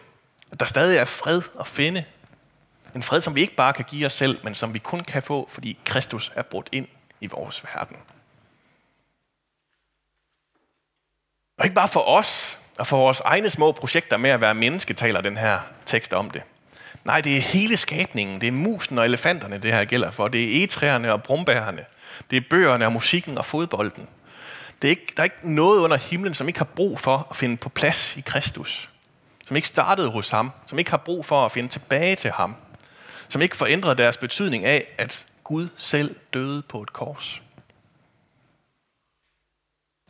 At 0.53 0.61
der 0.61 0.67
stadig 0.67 0.99
er 0.99 1.05
fred 1.05 1.43
at 1.61 1.67
finde. 1.67 2.05
En 2.95 3.03
fred, 3.03 3.21
som 3.21 3.35
vi 3.35 3.41
ikke 3.41 3.55
bare 3.55 3.73
kan 3.73 3.85
give 3.85 4.07
os 4.07 4.13
selv, 4.13 4.45
men 4.45 4.55
som 4.55 4.75
vi 4.75 4.79
kun 4.79 5.01
kan 5.01 5.23
få, 5.23 5.49
fordi 5.51 5.79
Kristus 5.85 6.33
er 6.35 6.43
brudt 6.43 6.69
ind 6.73 6.89
i 7.21 7.27
vores 7.27 7.65
verden. 7.65 7.97
Og 11.59 11.65
ikke 11.65 11.75
bare 11.75 11.89
for 11.89 12.01
os 12.01 12.59
og 12.79 12.87
for 12.87 12.97
vores 12.97 13.21
egne 13.21 13.51
små 13.51 13.73
projekter 13.73 14.17
med 14.17 14.31
at 14.31 14.41
være 14.41 14.55
menneske, 14.55 14.95
taler 14.95 15.21
den 15.21 15.37
her 15.37 15.61
tekst 15.87 16.13
om 16.15 16.31
det. 16.31 16.43
Nej, 17.05 17.21
det 17.21 17.37
er 17.37 17.41
hele 17.41 17.77
skabningen. 17.77 18.41
Det 18.41 18.47
er 18.47 18.53
musen 18.53 18.99
og 18.99 19.05
elefanterne, 19.05 19.59
det 19.59 19.73
her 19.73 19.85
gælder 19.85 20.11
for. 20.11 20.29
Det 20.29 20.45
er 20.45 20.61
egetræerne 20.61 21.13
og 21.13 21.23
brumbærerne. 21.23 21.85
Det 22.31 22.37
er 22.37 22.43
bøgerne 22.51 22.87
og 22.87 22.93
musikken 22.93 23.39
og 23.39 23.45
fodbolden. 23.45 24.09
Det 24.83 24.89
er 24.89 24.91
ikke, 24.91 25.13
der 25.17 25.23
er 25.23 25.25
ikke 25.25 25.55
noget 25.55 25.81
under 25.81 25.97
himlen, 25.97 26.35
som 26.35 26.49
ikke 26.49 26.61
har 26.61 26.65
brug 26.65 27.01
for 27.01 27.27
at 27.31 27.37
finde 27.37 27.57
på 27.57 27.69
plads 27.69 28.17
i 28.17 28.21
Kristus. 28.21 28.91
Som 29.47 29.57
ikke 29.57 29.69
startede 29.69 30.11
hos 30.11 30.31
ham. 30.31 30.53
Som 30.67 30.79
ikke 30.79 30.91
har 30.91 30.99
brug 30.99 31.27
for 31.27 31.45
at 31.45 31.53
finde 31.53 31.69
tilbage 31.69 32.17
til 32.17 32.31
ham. 32.31 32.57
Som 33.29 33.43
ikke 33.43 33.57
forændrede 33.57 33.97
deres 33.97 34.17
betydning 34.17 34.65
af, 34.65 34.89
at 34.99 35.27
Gud 35.45 35.69
selv 35.77 36.17
døde 36.35 36.63
på 36.63 36.83
et 36.83 36.93
kors. 36.93 37.43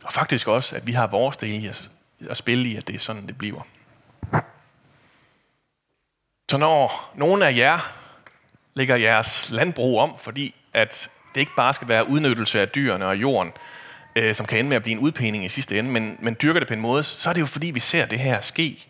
Og 0.03 0.13
faktisk 0.13 0.47
også, 0.47 0.75
at 0.75 0.87
vi 0.87 0.91
har 0.91 1.07
vores 1.07 1.37
del 1.37 1.63
i 1.63 1.67
at, 1.67 1.89
at 2.29 2.37
spille 2.37 2.69
i, 2.69 2.75
at 2.75 2.87
det 2.87 2.95
er 2.95 2.99
sådan, 2.99 3.27
det 3.27 3.37
bliver. 3.37 3.61
Så 6.53 6.57
når 6.57 7.11
nogle 7.15 7.47
af 7.47 7.57
jer 7.57 7.93
lægger 8.73 8.95
jeres 8.95 9.49
landbrug 9.51 9.99
om, 9.99 10.13
fordi 10.19 10.55
at 10.73 11.09
det 11.33 11.39
ikke 11.39 11.51
bare 11.57 11.73
skal 11.73 11.87
være 11.87 12.09
udnyttelse 12.09 12.61
af 12.61 12.69
dyrene 12.69 13.05
og 13.05 13.17
jorden, 13.17 13.51
øh, 14.15 14.35
som 14.35 14.45
kan 14.45 14.59
ende 14.59 14.69
med 14.69 14.75
at 14.75 14.83
blive 14.83 14.97
en 14.97 14.99
udpening 14.99 15.45
i 15.45 15.49
sidste 15.49 15.79
ende, 15.79 15.91
men, 15.91 16.17
men 16.19 16.37
dyrker 16.41 16.59
det 16.59 16.67
på 16.67 16.73
en 16.73 16.79
måde, 16.79 17.03
så 17.03 17.29
er 17.29 17.33
det 17.33 17.41
jo 17.41 17.45
fordi, 17.45 17.67
vi 17.67 17.79
ser 17.79 18.05
det 18.05 18.19
her 18.19 18.41
ske. 18.41 18.87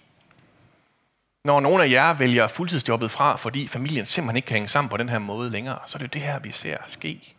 Når 1.43 1.60
nogle 1.60 1.84
af 1.84 1.89
jer 1.89 2.13
vælger 2.13 2.47
fuldtidsjobbet 2.47 3.12
fra, 3.12 3.36
fordi 3.36 3.67
familien 3.67 4.06
simpelthen 4.06 4.36
ikke 4.36 4.45
kan 4.45 4.56
hænge 4.56 4.69
sammen 4.69 4.89
på 4.89 4.97
den 4.97 5.10
her 5.10 5.19
måde 5.19 5.49
længere, 5.49 5.80
så 5.88 5.97
er 5.97 5.99
det 5.99 6.06
jo 6.06 6.19
det 6.19 6.21
her, 6.21 6.39
vi 6.39 6.52
ser 6.52 6.78
ske. 6.88 7.34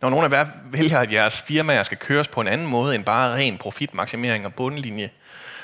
Når 0.00 0.10
nogle 0.10 0.26
af 0.26 0.30
jer 0.30 0.46
vælger, 0.64 0.98
at 0.98 1.12
jeres 1.12 1.42
firmaer 1.42 1.82
skal 1.82 1.98
køres 1.98 2.28
på 2.28 2.40
en 2.40 2.48
anden 2.48 2.66
måde 2.66 2.94
end 2.94 3.04
bare 3.04 3.34
ren 3.34 3.58
profitmaksimering 3.58 4.46
og 4.46 4.54
bundlinje, 4.54 5.10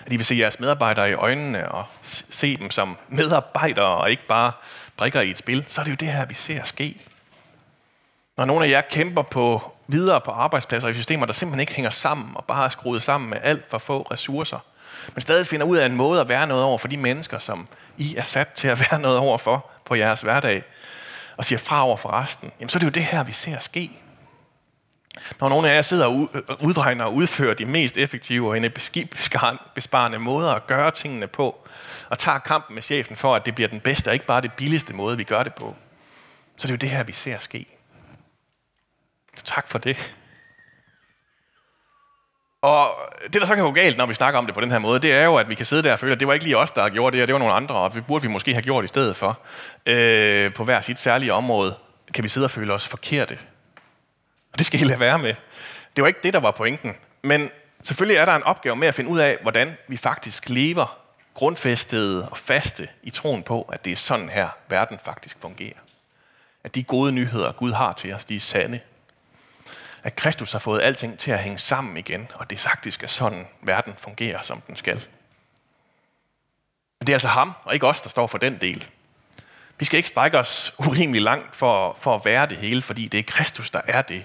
at 0.07 0.13
I 0.13 0.17
vil 0.17 0.27
se 0.27 0.37
jeres 0.39 0.61
medarbejdere 0.61 1.11
i 1.11 1.15
øjnene 1.15 1.69
og 1.69 1.85
se 2.31 2.57
dem 2.57 2.71
som 2.71 2.97
medarbejdere 3.09 3.87
og 3.87 4.11
ikke 4.11 4.27
bare 4.27 4.53
brikker 4.97 5.21
i 5.21 5.31
et 5.31 5.39
spil, 5.39 5.65
så 5.69 5.81
er 5.81 5.85
det 5.85 5.91
jo 5.91 5.97
det 5.97 6.09
her, 6.09 6.27
vi 6.27 6.35
ser 6.35 6.65
ske. 6.65 7.01
Når 8.37 8.45
nogle 8.45 8.67
af 8.67 8.71
jer 8.71 8.81
kæmper 8.81 9.23
på 9.23 9.73
videre 9.87 10.21
på 10.21 10.31
arbejdspladser 10.31 10.89
i 10.89 10.95
systemer, 10.95 11.27
der 11.27 11.33
simpelthen 11.33 11.61
ikke 11.61 11.75
hænger 11.75 11.91
sammen 11.91 12.31
og 12.35 12.45
bare 12.45 12.65
er 12.65 12.69
skruet 12.69 13.03
sammen 13.03 13.31
med 13.31 13.39
alt 13.43 13.71
for 13.71 13.79
få 13.79 14.03
ressourcer, 14.03 14.59
men 15.15 15.23
stadig 15.23 15.47
finder 15.47 15.67
ud 15.67 15.77
af 15.77 15.87
en 15.87 15.97
måde 15.97 16.21
at 16.21 16.29
være 16.29 16.47
noget 16.47 16.65
over 16.65 16.79
for 16.79 16.89
de 16.89 16.97
mennesker, 16.97 17.39
som 17.39 17.69
I 17.99 18.17
er 18.17 18.23
sat 18.23 18.49
til 18.49 18.69
at 18.69 18.81
være 18.91 19.01
noget 19.01 19.19
over 19.19 19.39
for 19.39 19.71
på 19.85 19.95
jeres 19.95 20.21
hverdag, 20.21 20.63
og 21.37 21.45
siger 21.45 21.59
fra 21.59 21.85
over 21.87 21.97
for 21.97 22.09
resten, 22.09 22.53
jamen 22.61 22.69
så 22.69 22.77
er 22.77 22.81
det 22.81 22.87
jo 22.87 22.91
det 22.91 23.05
her, 23.05 23.25
vi 23.25 23.33
ser 23.33 23.59
ske. 23.59 23.91
Når 25.41 25.49
nogle 25.49 25.71
af 25.71 25.75
jer 25.75 25.83
sidder 25.83 26.07
og 26.07 26.31
øh, 26.35 26.43
udregner 26.61 27.05
og 27.05 27.15
udfører 27.15 27.55
de 27.55 27.65
mest 27.65 27.97
effektive 27.97 28.49
og 28.49 28.57
energibesparende 28.57 30.19
måder 30.19 30.55
at 30.55 30.67
gøre 30.67 30.91
tingene 30.91 31.27
på, 31.27 31.69
og 32.11 32.19
tager 32.19 32.39
kampen 32.39 32.75
med 32.75 32.83
chefen 32.83 33.17
for, 33.17 33.35
at 33.35 33.47
det 33.47 33.55
bliver 33.55 33.69
den 33.69 33.81
bedste 33.81 34.09
og 34.09 34.15
ikke 34.15 34.27
bare 34.27 34.41
det 34.41 34.53
billigste 34.53 34.95
måde, 34.95 35.17
vi 35.17 35.25
gør 35.25 35.43
det 35.43 35.55
på, 35.55 35.75
så 36.57 36.67
det 36.67 36.73
er 36.73 36.77
jo 36.77 36.79
det 36.79 36.91
her, 36.91 37.05
vi 37.05 37.13
ser 37.13 37.39
ske. 37.39 37.67
Så 39.37 39.45
tak 39.45 39.69
for 39.69 39.79
det. 39.79 40.17
Og 42.63 42.91
det, 43.33 43.41
der 43.41 43.47
så 43.47 43.55
kan 43.55 43.65
gå 43.65 43.71
galt, 43.71 43.97
når 43.97 44.07
vi 44.07 44.15
snakker 44.15 44.39
om 44.39 44.47
det 44.47 44.55
på 44.55 44.61
den 44.61 44.71
her 44.71 44.79
måde, 44.79 45.01
det 45.01 45.13
er 45.13 45.25
jo, 45.25 45.37
at 45.37 45.49
vi 45.49 45.55
kan 45.55 45.67
sidde 45.67 45.83
der 45.83 45.93
og 45.93 45.99
føle, 45.99 46.13
at 46.13 46.21
det 46.21 46.29
var 46.29 46.35
ikke 46.35 46.45
lige 46.45 46.57
os, 46.57 46.71
der 46.71 46.83
har 46.83 46.89
gjort 46.89 47.13
det, 47.13 47.23
og 47.23 47.29
det 47.29 47.33
var 47.33 47.39
nogle 47.39 47.55
andre, 47.55 47.75
og 47.75 47.95
det 47.95 48.07
burde 48.07 48.23
vi 48.23 48.29
måske 48.29 48.53
have 48.53 48.63
gjort 48.63 48.85
i 48.85 48.89
stedet 48.89 49.17
for. 49.17 49.39
Øh, 49.87 50.55
på 50.55 50.65
hver 50.65 50.81
sit 50.81 50.99
særlige 50.99 51.33
område 51.33 51.75
kan 52.15 52.25
vi 52.25 52.29
sidde 52.29 52.45
og 52.45 52.51
føle 52.51 52.73
os 52.73 52.89
forkerte 52.89 53.39
og 54.55 54.59
det 54.59 54.67
skal 54.67 54.81
I 54.81 54.85
lade 54.85 55.01
være 55.01 55.19
med. 55.19 55.35
Det 55.97 56.03
var 56.03 56.09
ikke 56.09 56.21
det, 56.23 56.35
der 56.35 56.41
var 56.41 56.51
pointen. 56.51 56.97
Men 57.23 57.51
selvfølgelig 57.83 58.17
er 58.17 58.25
der 58.25 58.37
en 58.37 58.43
opgave 58.43 58.77
med 58.77 58.89
at 58.89 58.95
finde 58.95 59.11
ud 59.11 59.19
af, 59.19 59.39
hvordan 59.43 59.77
vi 59.89 59.97
faktisk 59.97 60.49
lever 60.49 60.99
grundfæstede 61.35 62.29
og 62.29 62.39
faste 62.39 62.89
i 63.03 63.11
troen 63.11 63.43
på, 63.43 63.63
at 63.63 63.85
det 63.85 63.93
er 63.93 63.97
sådan 63.97 64.29
her, 64.29 64.49
verden 64.69 64.99
faktisk 65.05 65.37
fungerer. 65.41 65.79
At 66.65 66.75
de 66.75 66.83
gode 66.83 67.13
nyheder, 67.13 67.53
Gud 67.53 67.73
har 67.73 67.93
til 67.93 68.15
os, 68.15 68.25
de 68.25 68.37
er 68.37 68.41
sande. 68.41 68.81
At 70.03 70.17
Kristus 70.17 70.53
har 70.53 70.59
fået 70.59 70.83
alting 70.83 71.19
til 71.19 71.31
at 71.31 71.39
hænge 71.39 71.59
sammen 71.59 71.97
igen, 71.97 72.29
og 72.35 72.51
det 72.51 72.61
faktisk 72.61 73.03
er 73.03 73.07
sådan, 73.07 73.47
verden 73.63 73.95
fungerer, 73.99 74.43
som 74.43 74.61
den 74.61 74.77
skal. 74.77 74.97
Men 77.01 77.07
det 77.07 77.09
er 77.09 77.15
altså 77.15 77.29
ham, 77.29 77.53
og 77.65 77.75
ikke 77.75 77.87
os, 77.87 78.03
der 78.03 78.09
står 78.09 78.27
for 78.27 78.39
den 78.39 78.61
del. 78.61 78.89
Vi 79.79 79.85
skal 79.85 79.97
ikke 79.97 80.09
strække 80.09 80.39
os 80.39 80.75
urimelig 80.79 81.23
langt 81.23 81.57
for, 81.57 81.97
for 82.01 82.15
at 82.15 82.25
være 82.25 82.47
det 82.47 82.57
hele, 82.57 82.83
fordi 82.83 83.09
det 83.09 83.19
er 83.19 83.25
Kristus, 83.27 83.71
der 83.71 83.81
er 83.87 84.03
det, 84.03 84.25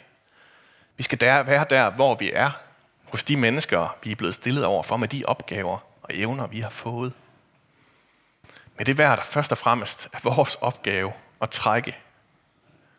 vi 1.00 1.04
skal 1.04 1.20
der, 1.20 1.44
være 1.44 1.66
der, 1.70 1.90
hvor 1.90 2.16
vi 2.16 2.32
er, 2.34 2.52
hos 3.04 3.24
de 3.24 3.38
mennesker, 3.38 3.98
vi 4.04 4.12
er 4.12 4.16
blevet 4.16 4.36
stillet 4.36 4.66
over 4.66 4.84
for 4.84 4.98
med 4.98 5.08
de 5.08 5.24
opgaver 5.26 5.78
og 6.02 6.10
evner, 6.14 6.48
vi 6.48 6.60
har 6.60 6.70
fået. 6.70 7.14
Men 8.78 8.86
det 8.86 9.00
er 9.00 9.16
der 9.16 9.24
først 9.24 9.52
og 9.52 9.58
fremmest 9.58 10.10
er 10.14 10.20
vores 10.24 10.56
opgave 10.56 11.14
at 11.42 11.50
trække. 11.50 11.98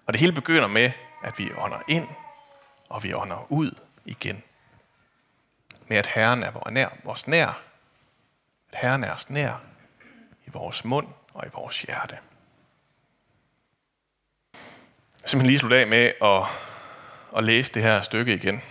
Og 0.07 0.13
det 0.13 0.21
hele 0.21 0.33
begynder 0.33 0.67
med, 0.67 0.93
at 1.25 1.39
vi 1.39 1.51
ånder 1.59 1.81
ind, 1.89 2.09
og 2.89 3.03
vi 3.03 3.15
ånder 3.15 3.53
ud 3.53 3.71
igen. 4.05 4.43
Med 5.87 5.97
at 5.97 6.07
Herren 6.07 6.43
er 6.43 6.51
vores 6.51 6.71
nær, 6.71 6.89
vores 7.05 7.27
nær. 7.27 7.61
At 8.73 8.79
Herren 8.79 9.05
er 9.05 9.15
os 9.15 9.31
nær 9.31 9.61
i 10.47 10.51
vores 10.51 10.85
mund 10.85 11.09
og 11.35 11.47
i 11.47 11.51
vores 11.53 11.83
hjerte. 11.83 12.19
Jeg 15.23 15.31
simpelthen 15.31 15.47
lige 15.47 15.59
slutte 15.59 15.77
af 15.77 15.87
med 15.87 16.13
at, 16.23 16.70
at 17.37 17.45
læse 17.45 17.75
det 17.75 17.83
her 17.83 18.03
stykke 18.03 18.35
igen. 18.35 18.63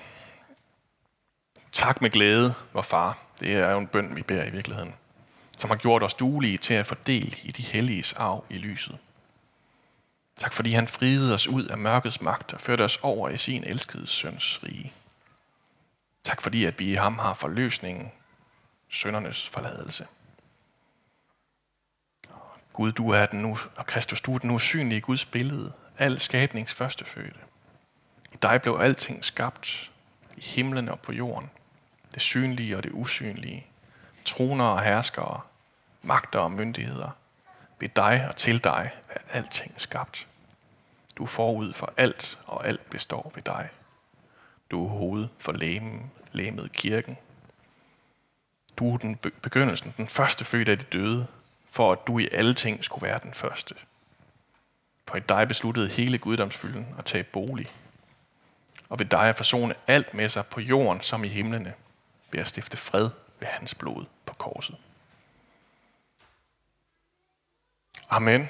Tak 1.71 2.01
med 2.01 2.09
glæde, 2.09 2.53
vor 2.73 2.81
far. 2.81 3.17
Det 3.39 3.53
er 3.53 3.71
jo 3.71 3.77
en 3.77 3.87
bøn, 3.87 4.15
vi 4.15 4.21
beder 4.21 4.45
i 4.45 4.49
virkeligheden. 4.49 4.95
Som 5.57 5.69
har 5.69 5.77
gjort 5.77 6.03
os 6.03 6.13
duelige 6.13 6.57
til 6.57 6.73
at 6.73 6.85
fordele 6.85 7.37
i 7.43 7.51
de 7.51 7.63
helliges 7.63 8.13
arv 8.13 8.45
i 8.49 8.57
lyset. 8.57 8.97
Tak 10.35 10.53
fordi 10.53 10.71
han 10.71 10.87
friede 10.87 11.33
os 11.33 11.47
ud 11.47 11.65
af 11.65 11.77
mørkets 11.77 12.21
magt 12.21 12.53
og 12.53 12.61
førte 12.61 12.81
os 12.81 12.99
over 13.01 13.29
i 13.29 13.37
sin 13.37 13.63
elskede 13.63 14.07
søns 14.07 14.59
rige. 14.63 14.93
Tak 16.23 16.41
fordi, 16.41 16.65
at 16.65 16.79
vi 16.79 16.91
i 16.91 16.93
ham 16.93 17.19
har 17.19 17.33
forløsningen, 17.33 18.11
søndernes 18.89 19.47
forladelse. 19.47 20.07
Gud, 22.73 22.91
du 22.91 23.09
er 23.09 23.25
den 23.25 23.41
nu, 23.41 23.57
og 23.75 23.85
Kristus, 23.85 24.21
du 24.21 24.35
er 24.35 24.39
den 24.39 24.51
usynlige 24.51 25.01
Guds 25.01 25.25
billede, 25.25 25.73
al 25.97 26.19
skabnings 26.19 26.73
førstefødte. 26.73 27.39
I 28.33 28.37
dig 28.41 28.61
blev 28.61 28.77
alting 28.81 29.25
skabt, 29.25 29.91
i 30.37 30.41
himlen 30.41 30.89
og 30.89 30.99
på 30.99 31.11
jorden, 31.11 31.49
det 32.13 32.21
synlige 32.21 32.77
og 32.77 32.83
det 32.83 32.91
usynlige, 32.93 33.67
troner 34.25 34.65
og 34.65 34.81
herskere, 34.81 35.41
magter 36.01 36.39
og 36.39 36.51
myndigheder. 36.51 37.09
Ved 37.79 37.89
dig 37.89 38.25
og 38.29 38.35
til 38.35 38.63
dig 38.63 38.91
er 39.09 39.19
alting 39.29 39.73
skabt. 39.77 40.27
Du 41.15 41.23
er 41.23 41.27
forud 41.27 41.73
for 41.73 41.93
alt, 41.97 42.39
og 42.45 42.67
alt 42.67 42.89
består 42.89 43.31
ved 43.35 43.43
dig. 43.43 43.69
Du 44.71 44.85
er 44.85 44.89
hoved 44.89 45.27
for 45.39 45.51
læmen, 45.51 46.11
læmet 46.31 46.71
kirken. 46.71 47.17
Du 48.77 48.93
er 48.93 48.97
den 48.97 49.15
begyndelsen, 49.15 49.93
den 49.97 50.07
første 50.07 50.45
født 50.45 50.69
af 50.69 50.79
de 50.79 50.85
døde, 50.85 51.27
for 51.69 51.91
at 51.91 52.07
du 52.07 52.19
i 52.19 52.29
alle 52.31 52.53
ting 52.53 52.83
skulle 52.83 53.07
være 53.07 53.19
den 53.23 53.33
første. 53.33 53.75
For 55.07 55.17
i 55.17 55.19
dig 55.19 55.47
besluttede 55.47 55.87
hele 55.87 56.17
guddomsfylden 56.17 56.95
at 56.97 57.05
tage 57.05 57.23
bolig. 57.23 57.71
Og 58.89 58.99
ved 58.99 59.05
dig 59.05 59.29
at 59.29 59.35
forsone 59.35 59.75
alt 59.87 60.13
med 60.13 60.29
sig 60.29 60.45
på 60.45 60.59
jorden 60.59 61.01
som 61.01 61.23
i 61.23 61.27
himlene, 61.27 61.73
ved 62.31 62.39
at 62.39 62.47
stifte 62.47 62.77
fred 62.77 63.09
ved 63.39 63.47
hans 63.47 63.75
blod 63.75 64.05
på 64.25 64.33
korset. 64.33 64.75
Amen. 68.09 68.49